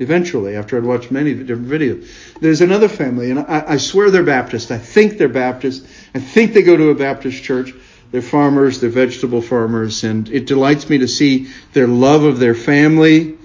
[0.01, 2.11] Eventually, after I'd watched many different videos.
[2.41, 4.73] There's another family, and I, I swear they're Baptist.
[4.73, 5.87] I think they're Baptist.
[6.13, 7.73] I think they go to a Baptist church.
[8.11, 12.57] They're farmers, they're vegetable farmers, and it delights me to see their love of their
[12.57, 13.39] family,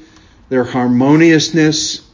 [0.50, 2.10] their harmoniousness,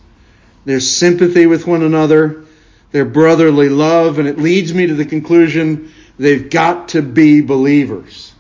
[0.66, 2.44] their sympathy with one another,
[2.92, 8.33] their brotherly love, and it leads me to the conclusion they've got to be believers.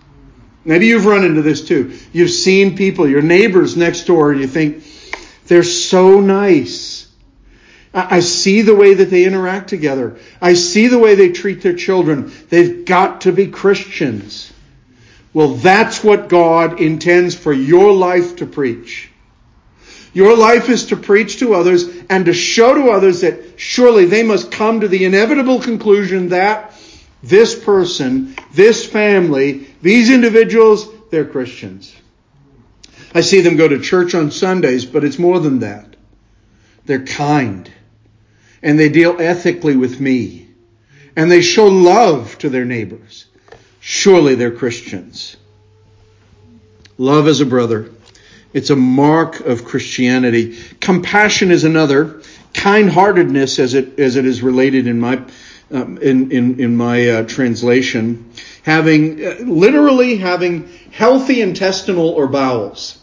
[0.66, 1.98] Maybe you've run into this too.
[2.14, 4.84] You've seen people, your neighbors next door, and you think,
[5.48, 7.08] they're so nice.
[7.94, 10.18] I see the way that they interact together.
[10.42, 12.32] I see the way they treat their children.
[12.50, 14.52] They've got to be Christians.
[15.32, 19.12] Well, that's what God intends for your life to preach.
[20.14, 24.24] Your life is to preach to others and to show to others that surely they
[24.24, 26.73] must come to the inevitable conclusion that
[27.24, 31.96] this person, this family, these individuals, they're Christians.
[33.16, 35.96] I see them go to church on Sundays, but it's more than that.
[36.86, 37.72] They're kind.
[38.62, 40.50] And they deal ethically with me.
[41.16, 43.26] And they show love to their neighbors.
[43.80, 45.38] Surely they're Christians.
[46.98, 47.92] Love as a brother.
[48.52, 50.58] It's a mark of Christianity.
[50.80, 52.22] Compassion is another.
[52.54, 55.24] Kind-heartedness, as it as it is related in my
[55.72, 58.32] um, in in in my uh, translation,
[58.64, 63.00] having uh, literally having healthy intestinal or bowels,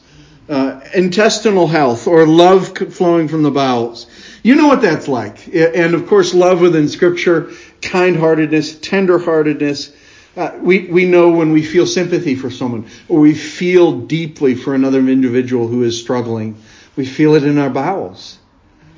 [0.48, 4.06] uh, intestinal health or love flowing from the bowels.
[4.42, 9.94] You know what that's like, and of course, love within Scripture, kindheartedness, tenderheartedness.
[10.36, 14.74] uh, we, we know when we feel sympathy for someone or we feel deeply for
[14.74, 16.56] another individual who is struggling,
[16.96, 18.39] we feel it in our bowels.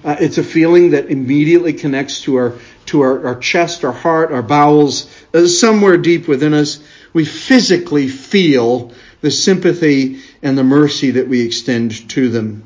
[0.05, 2.55] Uh, it's a feeling that immediately connects to our
[2.87, 6.83] to our, our chest, our heart, our bowels, uh, somewhere deep within us.
[7.13, 12.65] We physically feel the sympathy and the mercy that we extend to them.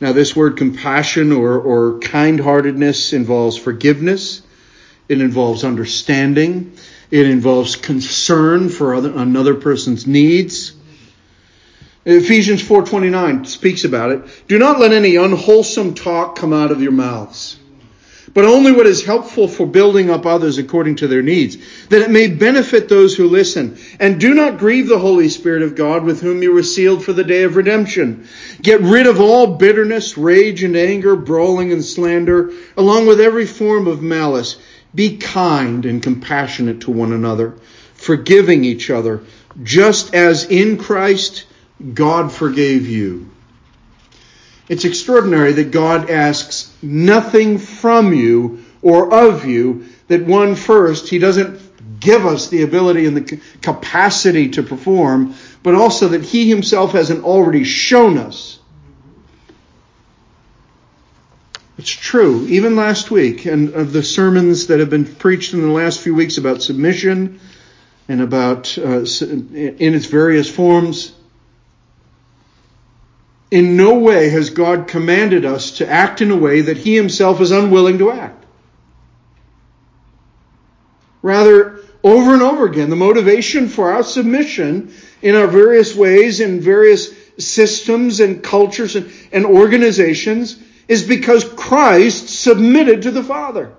[0.00, 4.42] Now, this word compassion or, or kind heartedness involves forgiveness.
[5.08, 6.76] It involves understanding.
[7.10, 10.72] It involves concern for other, another person's needs.
[12.06, 14.20] Ephesians 4:29 speaks about it.
[14.46, 17.56] Do not let any unwholesome talk come out of your mouths,
[18.34, 21.56] but only what is helpful for building up others according to their needs,
[21.88, 23.78] that it may benefit those who listen.
[23.98, 27.14] And do not grieve the Holy Spirit of God with whom you were sealed for
[27.14, 28.24] the day of redemption.
[28.60, 33.86] Get rid of all bitterness, rage and anger, brawling and slander, along with every form
[33.86, 34.56] of malice.
[34.94, 37.54] Be kind and compassionate to one another,
[37.94, 39.22] forgiving each other,
[39.62, 41.46] just as in Christ
[41.92, 43.30] God forgave you.
[44.68, 51.18] It's extraordinary that God asks nothing from you or of you that one first, He
[51.18, 51.60] doesn't
[52.00, 57.24] give us the ability and the capacity to perform, but also that He Himself hasn't
[57.24, 58.60] already shown us
[61.76, 62.46] It's true.
[62.46, 66.14] Even last week, and of the sermons that have been preached in the last few
[66.14, 67.40] weeks about submission
[68.08, 71.12] and about uh, in its various forms,
[73.54, 77.40] in no way has God commanded us to act in a way that He Himself
[77.40, 78.44] is unwilling to act.
[81.22, 86.60] Rather, over and over again, the motivation for our submission in our various ways, in
[86.60, 93.72] various systems and cultures and, and organizations, is because Christ submitted to the Father.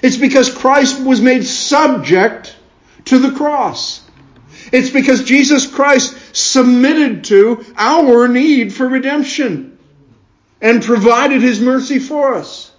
[0.00, 2.56] It's because Christ was made subject
[3.04, 4.00] to the cross.
[4.72, 9.78] It's because Jesus Christ submitted to our need for redemption
[10.60, 12.70] and provided his mercy for us.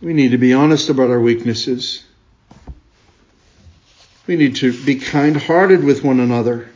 [0.00, 2.04] We need to be honest about our weaknesses.
[4.26, 6.70] We need to be kind hearted with one another.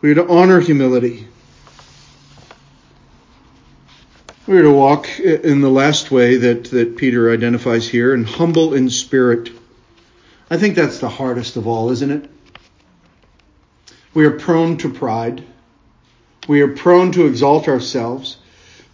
[0.00, 1.28] We are to honor humility.
[4.48, 8.72] We are to walk in the last way that, that Peter identifies here and humble
[8.72, 9.50] in spirit.
[10.48, 12.30] I think that's the hardest of all, isn't it?
[14.14, 15.44] We are prone to pride.
[16.48, 18.38] We are prone to exalt ourselves.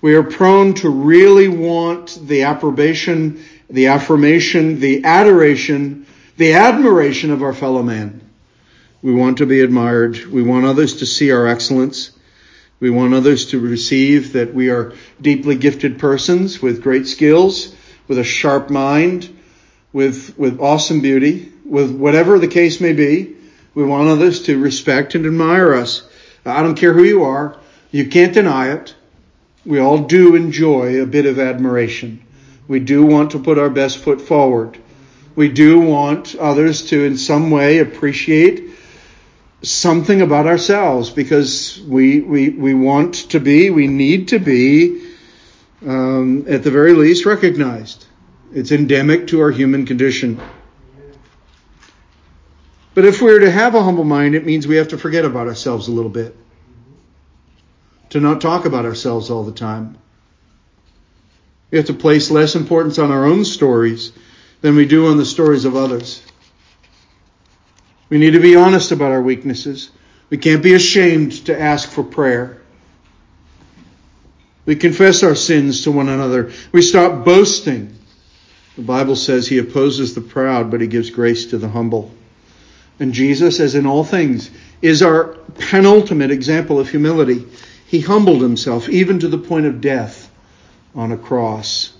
[0.00, 7.44] We are prone to really want the approbation, the affirmation, the adoration, the admiration of
[7.44, 8.28] our fellow man.
[9.02, 10.26] We want to be admired.
[10.26, 12.11] We want others to see our excellence.
[12.85, 17.74] We want others to receive that we are deeply gifted persons with great skills,
[18.09, 19.35] with a sharp mind,
[19.95, 23.37] with, with awesome beauty, with whatever the case may be.
[23.74, 26.07] We want others to respect and admire us.
[26.45, 27.57] I don't care who you are.
[27.91, 28.95] You can't deny it.
[29.64, 32.22] We all do enjoy a bit of admiration.
[32.68, 34.76] We do want to put our best foot forward.
[35.35, 38.74] We do want others to, in some way, appreciate
[39.65, 45.11] something about ourselves because we, we, we want to be, we need to be,
[45.87, 48.07] um, at the very least, recognized.
[48.53, 50.41] It's endemic to our human condition.
[52.95, 55.49] But if we're to have a humble mind, it means we have to forget about
[55.49, 56.37] ourselves a little bit
[58.11, 59.99] to not talk about ourselves all the time.
[61.73, 64.12] We have to place less importance on our own stories
[64.61, 66.23] than we do on the stories of others.
[68.15, 69.91] We need to be honest about our weaknesses.
[70.31, 72.62] We can't be ashamed to ask for prayer.
[74.67, 76.53] We confess our sins to one another.
[76.71, 77.99] We stop boasting.
[78.77, 82.15] The Bible says he opposes the proud, but he gives grace to the humble.
[83.01, 84.49] And Jesus, as in all things,
[84.81, 87.45] is our penultimate example of humility.
[87.89, 90.31] He humbled himself even to the point of death
[90.95, 91.93] on a cross.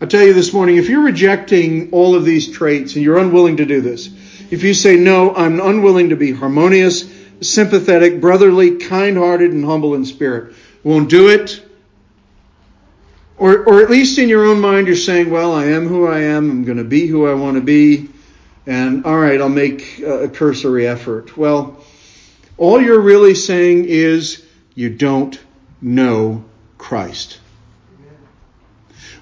[0.00, 3.56] I tell you this morning, if you're rejecting all of these traits and you're unwilling
[3.56, 4.08] to do this,
[4.54, 10.04] if you say, no, I'm unwilling to be harmonious, sympathetic, brotherly, kind-hearted, and humble in
[10.04, 11.60] spirit, won't do it,
[13.36, 16.20] or, or at least in your own mind you're saying, well, I am who I
[16.20, 18.10] am, I'm going to be who I want to be,
[18.64, 21.36] and all right, I'll make a cursory effort.
[21.36, 21.84] Well,
[22.56, 24.46] all you're really saying is,
[24.76, 25.36] you don't
[25.82, 26.44] know
[26.78, 27.40] Christ.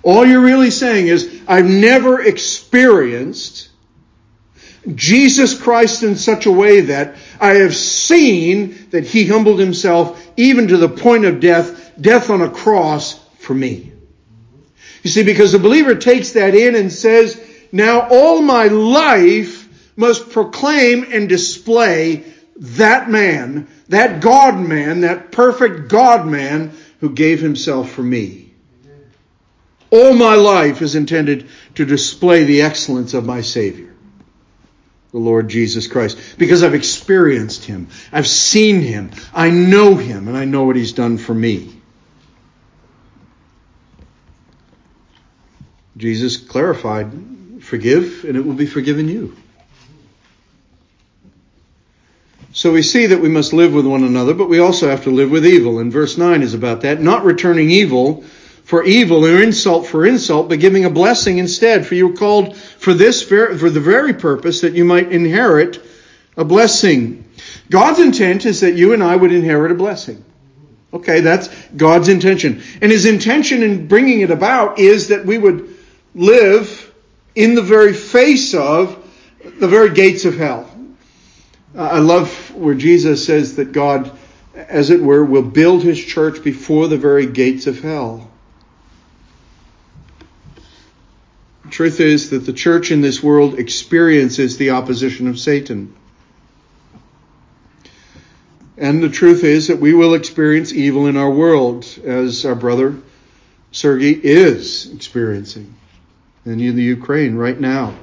[0.02, 3.70] All you're really saying is, I've never experienced
[4.94, 10.68] Jesus Christ in such a way that I have seen that he humbled himself even
[10.68, 13.92] to the point of death, death on a cross for me.
[15.02, 20.30] You see, because the believer takes that in and says, now all my life must
[20.30, 22.24] proclaim and display
[22.56, 28.54] that man that God man, that perfect God man who gave himself for me.
[29.90, 33.91] All my life is intended to display the excellence of my Savior,
[35.12, 37.88] the Lord Jesus Christ, because I've experienced Him.
[38.10, 39.10] I've seen Him.
[39.34, 41.72] I know Him, and I know what He's done for me.
[45.98, 47.12] Jesus clarified,
[47.60, 49.36] forgive, and it will be forgiven you.
[52.54, 55.10] So we see that we must live with one another, but we also have to
[55.10, 55.78] live with evil.
[55.78, 57.00] And verse 9 is about that.
[57.00, 58.24] Not returning evil
[58.64, 61.86] for evil or insult for insult, but giving a blessing instead.
[61.86, 65.84] For you were called for this, for the very purpose that you might inherit
[66.36, 67.28] a blessing.
[67.70, 70.24] God's intent is that you and I would inherit a blessing.
[70.94, 72.62] Okay, that's God's intention.
[72.80, 75.74] And his intention in bringing it about is that we would
[76.14, 76.92] live
[77.34, 78.98] in the very face of
[79.58, 80.68] the very gates of hell.
[81.74, 84.10] I love where Jesus says that God,
[84.54, 88.30] as it were, will build his church before the very gates of hell.
[91.61, 95.94] The truth is that the church in this world experiences the opposition of Satan.
[98.76, 102.96] And the truth is that we will experience evil in our world, as our brother
[103.70, 105.74] Sergei is experiencing
[106.44, 107.94] in the Ukraine right now.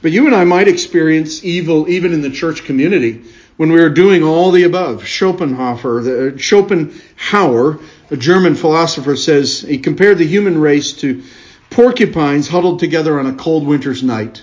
[0.00, 3.24] But you and I might experience evil even in the church community
[3.56, 5.06] when we are doing all the above.
[5.06, 7.80] Schopenhauer, the, Schopenhauer,
[8.10, 11.22] a German philosopher, says he compared the human race to
[11.70, 14.42] porcupines huddled together on a cold winter's night.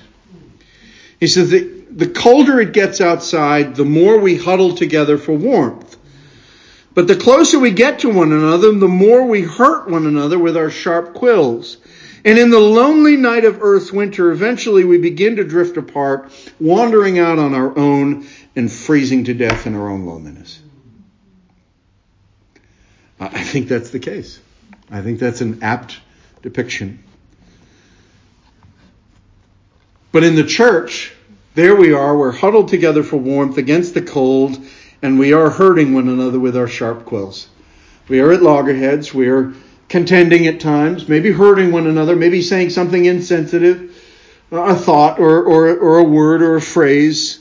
[1.20, 5.98] He says that the colder it gets outside, the more we huddle together for warmth.
[6.94, 10.56] But the closer we get to one another, the more we hurt one another with
[10.56, 11.78] our sharp quills.
[12.24, 17.20] And in the lonely night of Earth's winter, eventually we begin to drift apart, wandering
[17.20, 20.60] out on our own and freezing to death in our own loneliness.
[23.20, 24.40] I think that's the case.
[24.90, 26.00] I think that's an apt
[26.42, 27.04] depiction.
[30.16, 31.12] But in the church,
[31.56, 34.58] there we are, we're huddled together for warmth against the cold,
[35.02, 37.50] and we are hurting one another with our sharp quills.
[38.08, 39.52] We are at loggerheads, we are
[39.90, 43.94] contending at times, maybe hurting one another, maybe saying something insensitive,
[44.54, 47.40] a thought or, or, or a word or a phrase.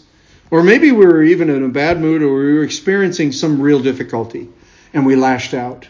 [0.50, 3.78] Or maybe we were even in a bad mood or we were experiencing some real
[3.78, 4.48] difficulty
[4.92, 5.86] and we lashed out.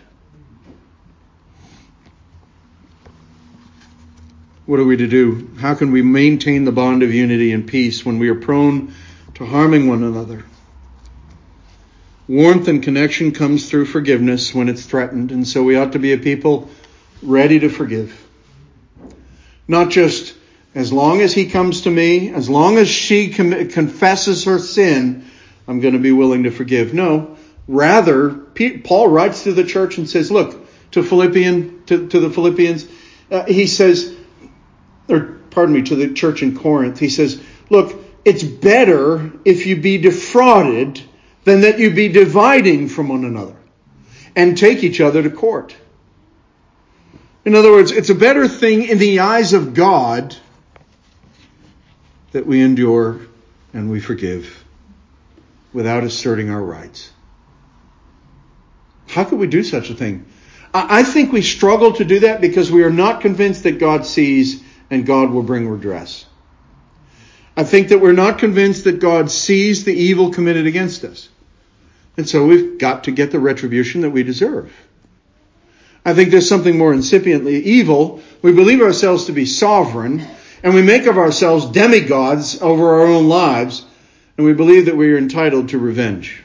[4.66, 5.50] What are we to do?
[5.58, 8.94] How can we maintain the bond of unity and peace when we are prone
[9.34, 10.44] to harming one another?
[12.26, 16.14] Warmth and connection comes through forgiveness when it's threatened, and so we ought to be
[16.14, 16.70] a people
[17.22, 18.18] ready to forgive.
[19.68, 20.34] Not just
[20.74, 25.26] as long as he comes to me, as long as she confesses her sin,
[25.68, 26.94] I'm going to be willing to forgive.
[26.94, 27.36] No,
[27.68, 32.86] rather, Paul writes to the church and says, look, to Philippian, to, to the Philippians,
[33.30, 34.14] uh, he says,
[35.08, 39.80] or pardon me, to the church in Corinth, he says, look, it's better if you
[39.80, 41.00] be defrauded
[41.44, 43.56] than that you be dividing from one another
[44.34, 45.76] and take each other to court.
[47.44, 50.34] In other words, it's a better thing in the eyes of God
[52.32, 53.20] that we endure
[53.72, 54.64] and we forgive
[55.72, 57.12] without asserting our rights.
[59.08, 60.26] How could we do such a thing?
[60.72, 64.60] I think we struggle to do that because we are not convinced that God sees
[64.90, 66.26] and God will bring redress.
[67.56, 71.28] I think that we're not convinced that God sees the evil committed against us.
[72.16, 74.72] And so we've got to get the retribution that we deserve.
[76.04, 78.22] I think there's something more incipiently evil.
[78.42, 80.26] We believe ourselves to be sovereign,
[80.62, 83.84] and we make of ourselves demigods over our own lives,
[84.36, 86.42] and we believe that we are entitled to revenge.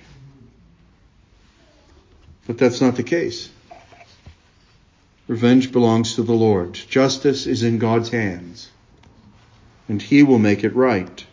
[2.48, 3.50] But that's not the case.
[5.30, 6.74] Revenge belongs to the Lord.
[6.74, 8.68] Justice is in God's hands,
[9.88, 11.24] and He will make it right.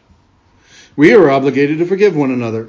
[0.96, 2.68] We are obligated to forgive one another.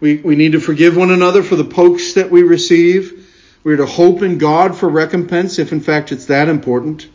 [0.00, 3.30] We, we need to forgive one another for the pokes that we receive.
[3.64, 7.06] We're to hope in God for recompense if, in fact, it's that important.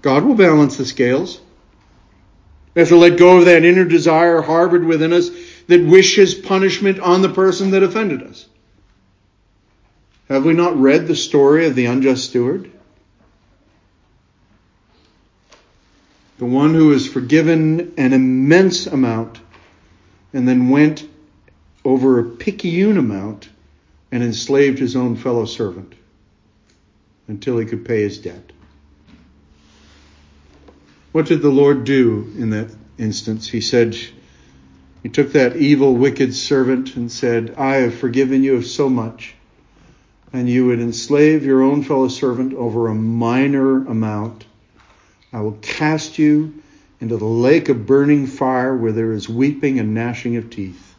[0.00, 1.38] God will balance the scales.
[2.74, 5.28] We have to let go of that inner desire harbored within us
[5.66, 8.46] that wishes punishment on the person that offended us.
[10.28, 12.70] Have we not read the story of the unjust steward?
[16.38, 19.40] The one who was forgiven an immense amount
[20.32, 21.08] and then went
[21.84, 23.48] over a picayune amount
[24.10, 25.94] and enslaved his own fellow servant
[27.28, 28.52] until he could pay his debt.
[31.12, 32.68] What did the Lord do in that
[32.98, 33.48] instance?
[33.48, 33.96] He said,
[35.02, 39.34] He took that evil, wicked servant and said, I have forgiven you of so much.
[40.36, 44.44] And you would enslave your own fellow servant over a minor amount.
[45.32, 46.62] I will cast you
[47.00, 50.94] into the lake of burning fire where there is weeping and gnashing of teeth.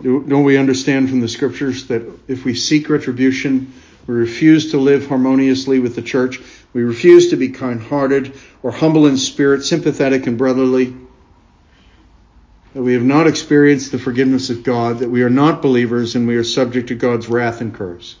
[0.00, 3.72] Don't we understand from the scriptures that if we seek retribution,
[4.06, 6.40] we refuse to live harmoniously with the church,
[6.72, 8.32] we refuse to be kind hearted
[8.62, 10.94] or humble in spirit, sympathetic and brotherly,
[12.74, 16.26] that we have not experienced the forgiveness of God, that we are not believers and
[16.28, 18.16] we are subject to God's wrath and curse.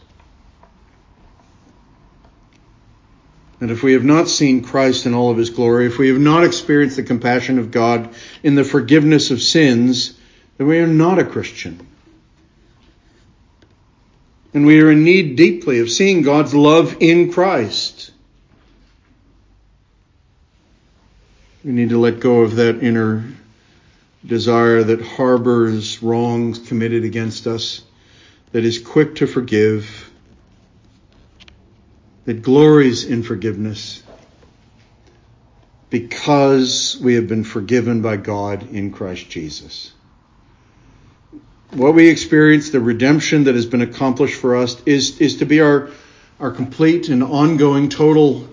[3.60, 6.18] And if we have not seen Christ in all of his glory, if we have
[6.18, 10.18] not experienced the compassion of God in the forgiveness of sins,
[10.56, 11.86] that we are not a Christian.
[14.52, 18.10] And we are in need deeply of seeing God's love in Christ.
[21.62, 23.24] We need to let go of that inner
[24.24, 27.82] desire that harbors wrongs committed against us,
[28.52, 30.10] that is quick to forgive,
[32.24, 34.02] that glories in forgiveness,
[35.88, 39.92] because we have been forgiven by God in Christ Jesus.
[41.70, 45.60] What we experience, the redemption that has been accomplished for us, is, is to be
[45.60, 45.90] our,
[46.38, 48.48] our complete and ongoing total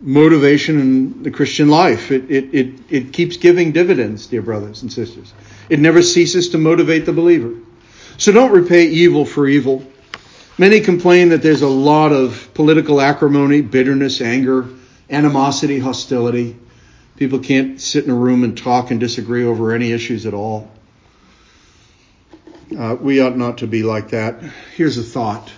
[0.00, 2.10] motivation in the Christian life.
[2.10, 5.32] It, it, it, it keeps giving dividends, dear brothers and sisters.
[5.68, 7.54] It never ceases to motivate the believer.
[8.16, 9.84] So don't repay evil for evil.
[10.56, 14.68] Many complain that there's a lot of political acrimony, bitterness, anger,
[15.08, 16.56] animosity, hostility.
[17.16, 20.70] People can't sit in a room and talk and disagree over any issues at all.
[22.76, 24.42] Uh, we ought not to be like that.
[24.76, 25.50] Here's a thought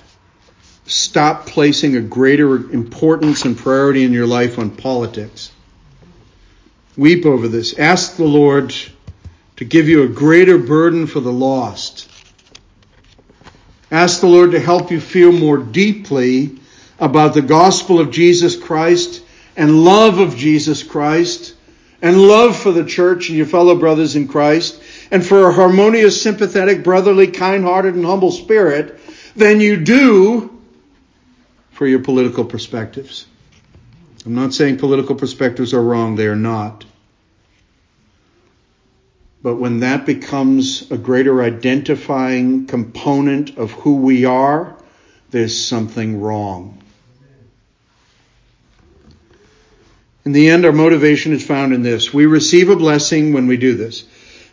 [0.90, 5.52] stop placing a greater importance and priority in your life on politics.
[6.96, 7.78] Weep over this.
[7.78, 8.74] Ask the Lord
[9.56, 12.10] to give you a greater burden for the lost.
[13.92, 16.58] Ask the Lord to help you feel more deeply
[16.98, 19.22] about the gospel of Jesus Christ
[19.56, 21.54] and love of Jesus Christ
[22.02, 24.82] and love for the church and your fellow brothers in Christ
[25.12, 28.98] and for a harmonious, sympathetic, brotherly, kind hearted, and humble spirit
[29.36, 30.59] than you do
[31.80, 33.26] for your political perspectives.
[34.26, 36.84] I'm not saying political perspectives are wrong, they are not.
[39.42, 44.76] But when that becomes a greater identifying component of who we are,
[45.30, 46.82] there's something wrong.
[50.26, 52.12] In the end, our motivation is found in this.
[52.12, 54.04] We receive a blessing when we do this.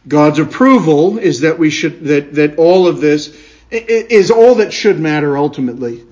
[0.07, 3.38] God's approval is that we should, that, that all of this
[3.69, 6.05] is all that should matter ultimately.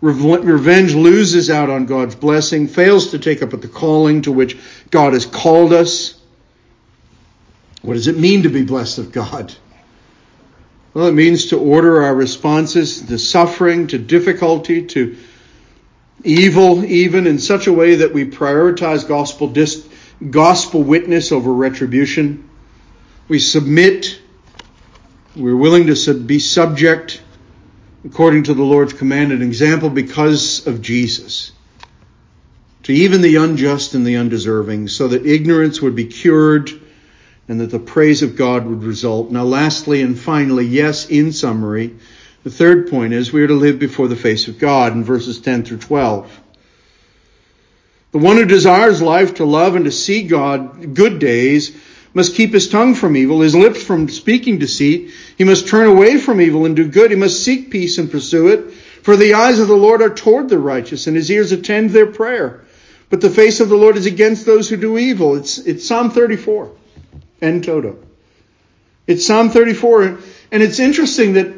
[0.00, 4.58] Revenge loses out on God's blessing, fails to take up at the calling to which
[4.90, 6.20] God has called us.
[7.82, 9.54] What does it mean to be blessed of God?
[10.92, 15.16] Well, it means to order our responses to suffering, to difficulty, to
[16.24, 19.86] evil, even in such a way that we prioritize gospel, dis-
[20.30, 22.48] gospel witness over retribution.
[23.28, 24.20] We submit.
[25.34, 27.22] We're willing to sub- be subject
[28.06, 31.52] according to the Lord's command and example because of Jesus
[32.84, 36.70] to even the unjust and the undeserving, so that ignorance would be cured
[37.48, 39.32] and that the praise of God would result.
[39.32, 41.96] Now, lastly and finally, yes, in summary,
[42.44, 45.40] the third point is we are to live before the face of God in verses
[45.40, 46.40] 10 through 12.
[48.12, 51.76] The one who desires life to love and to see God good days
[52.16, 55.10] must keep his tongue from evil, his lips from speaking deceit.
[55.36, 57.10] He must turn away from evil and do good.
[57.10, 58.72] He must seek peace and pursue it.
[59.02, 62.06] For the eyes of the Lord are toward the righteous, and his ears attend their
[62.06, 62.64] prayer.
[63.10, 65.36] But the face of the Lord is against those who do evil.
[65.36, 66.72] It's, it's Psalm 34
[67.42, 67.98] and toto.
[69.06, 70.18] It's Psalm 34.
[70.52, 71.55] And it's interesting that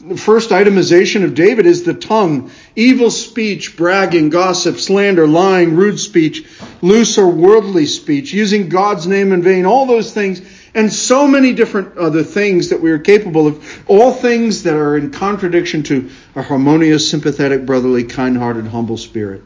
[0.00, 2.52] the first itemization of David is the tongue.
[2.76, 6.46] Evil speech, bragging, gossip, slander, lying, rude speech,
[6.80, 10.40] loose or worldly speech, using God's name in vain, all those things,
[10.72, 14.96] and so many different other things that we are capable of, all things that are
[14.96, 19.42] in contradiction to a harmonious, sympathetic, brotherly, kind-hearted, humble spirit.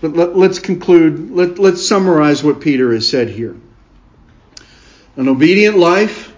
[0.00, 3.56] But let, us conclude, let, let's summarize what Peter has said here.
[5.14, 6.35] An obedient life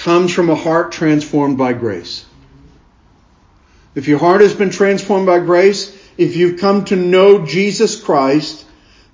[0.00, 2.24] comes from a heart transformed by grace.
[3.94, 8.64] If your heart has been transformed by grace, if you've come to know Jesus Christ,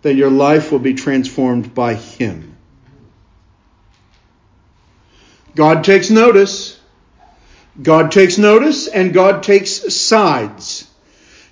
[0.02, 2.56] then your life will be transformed by Him.
[5.56, 6.78] God takes notice.
[7.82, 10.88] God takes notice and God takes sides.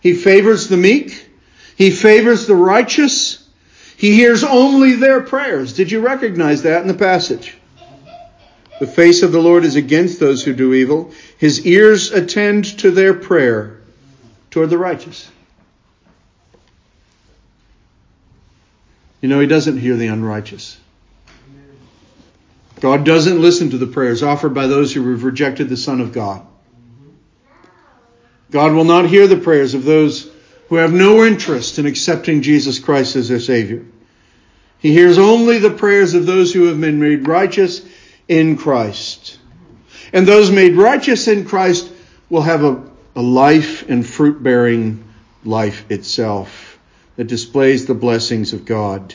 [0.00, 1.28] He favors the meek.
[1.76, 3.48] He favors the righteous.
[3.96, 5.72] He hears only their prayers.
[5.72, 7.56] Did you recognize that in the passage?
[8.78, 11.12] The face of the Lord is against those who do evil.
[11.38, 13.80] His ears attend to their prayer
[14.50, 15.30] toward the righteous.
[19.20, 20.78] You know, he doesn't hear the unrighteous.
[22.80, 26.12] God doesn't listen to the prayers offered by those who have rejected the Son of
[26.12, 26.44] God.
[28.50, 30.30] God will not hear the prayers of those
[30.68, 33.84] who have no interest in accepting Jesus Christ as their Savior.
[34.78, 37.80] He hears only the prayers of those who have been made righteous
[38.28, 39.38] in Christ.
[40.12, 41.90] And those made righteous in Christ
[42.30, 42.82] will have a,
[43.16, 45.04] a life and fruit bearing
[45.44, 46.78] life itself
[47.16, 49.14] that displays the blessings of God.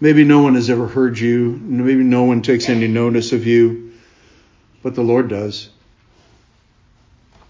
[0.00, 3.92] Maybe no one has ever heard you, maybe no one takes any notice of you,
[4.82, 5.68] but the Lord does.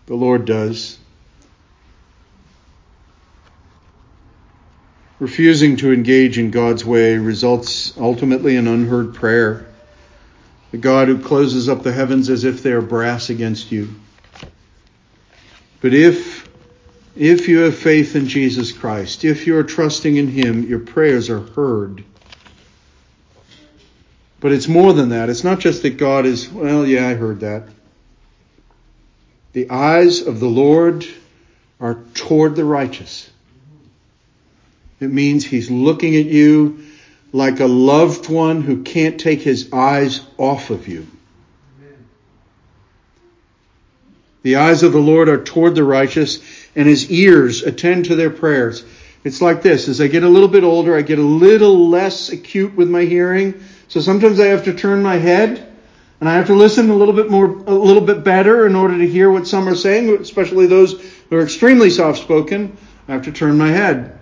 [0.07, 0.99] The Lord does.
[5.21, 9.67] Refusing to engage in God's way results ultimately in unheard prayer.
[10.71, 13.95] The God who closes up the heavens as if they are brass against you.
[15.83, 16.49] But if,
[17.17, 21.29] if you have faith in Jesus Christ, if you are trusting in Him, your prayers
[21.29, 22.03] are heard.
[24.41, 25.29] But it's more than that.
[25.29, 27.69] It's not just that God is, well, yeah, I heard that.
[29.53, 31.07] The eyes of the Lord
[31.79, 33.30] are toward the righteous.
[35.01, 36.85] It means he's looking at you
[37.33, 41.07] like a loved one who can't take his eyes off of you.
[44.43, 46.39] The eyes of the Lord are toward the righteous,
[46.75, 48.85] and his ears attend to their prayers.
[49.23, 52.31] It's like this as I get a little bit older, I get a little less
[52.31, 53.63] acute with my hearing.
[53.89, 55.67] So sometimes I have to turn my head
[56.21, 58.97] and I have to listen a little bit more, a little bit better in order
[58.97, 62.77] to hear what some are saying, especially those who are extremely soft spoken.
[63.09, 64.20] I have to turn my head.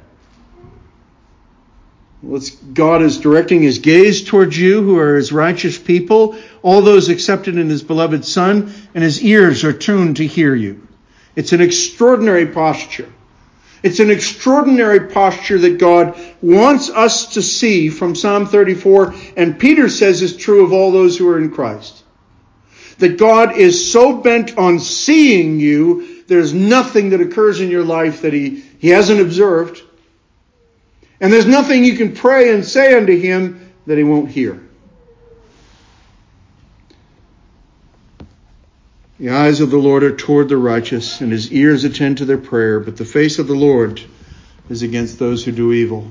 [2.73, 7.57] God is directing his gaze towards you who are his righteous people, all those accepted
[7.57, 10.87] in his beloved Son, and his ears are tuned to hear you.
[11.37, 13.13] It's an extraordinary posture.
[13.85, 19.89] It's an extraordinary posture that God wants us to see from Psalm 34, and Peter
[19.89, 22.03] says is true of all those who are in Christ.
[22.99, 28.23] That God is so bent on seeing you, there's nothing that occurs in your life
[28.23, 29.83] that he, he hasn't observed
[31.21, 34.61] And there's nothing you can pray and say unto him that he won't hear.
[39.19, 42.39] The eyes of the Lord are toward the righteous, and his ears attend to their
[42.39, 44.01] prayer, but the face of the Lord
[44.69, 46.07] is against those who do evil.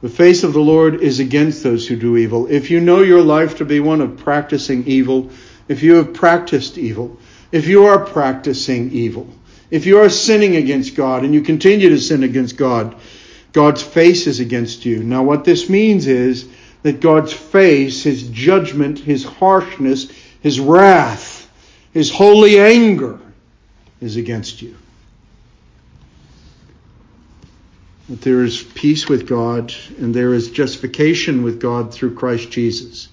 [0.00, 2.48] The face of the Lord is against those who do evil.
[2.48, 5.30] If you know your life to be one of practicing evil,
[5.68, 7.20] if you have practiced evil,
[7.52, 9.28] if you are practicing evil,
[9.72, 12.94] if you are sinning against God and you continue to sin against God,
[13.52, 15.02] God's face is against you.
[15.02, 16.46] Now, what this means is
[16.82, 20.12] that God's face, His judgment, His harshness,
[20.42, 21.50] His wrath,
[21.94, 23.18] His holy anger
[24.02, 24.76] is against you.
[28.10, 33.08] That there is peace with God and there is justification with God through Christ Jesus.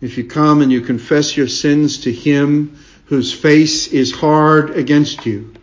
[0.00, 5.26] If you come and you confess your sins to Him whose face is hard against
[5.26, 5.54] you,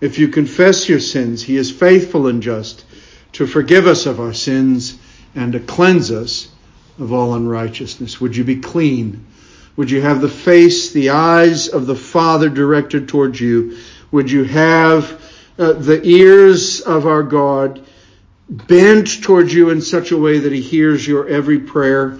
[0.00, 2.84] if you confess your sins, he is faithful and just
[3.32, 4.98] to forgive us of our sins
[5.34, 6.48] and to cleanse us
[6.98, 8.20] of all unrighteousness.
[8.20, 9.26] Would you be clean?
[9.76, 13.78] Would you have the face, the eyes of the Father directed towards you?
[14.10, 15.20] Would you have
[15.58, 17.84] uh, the ears of our God
[18.48, 22.18] bent towards you in such a way that he hears your every prayer?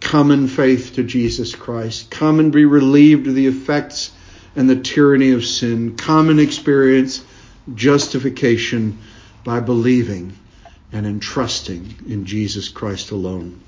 [0.00, 2.10] Come in faith to Jesus Christ.
[2.10, 4.12] Come and be relieved of the effects
[4.56, 5.96] and the tyranny of sin.
[5.96, 7.24] Common experience
[7.74, 8.98] justification
[9.44, 10.36] by believing
[10.92, 13.60] and entrusting in Jesus Christ alone.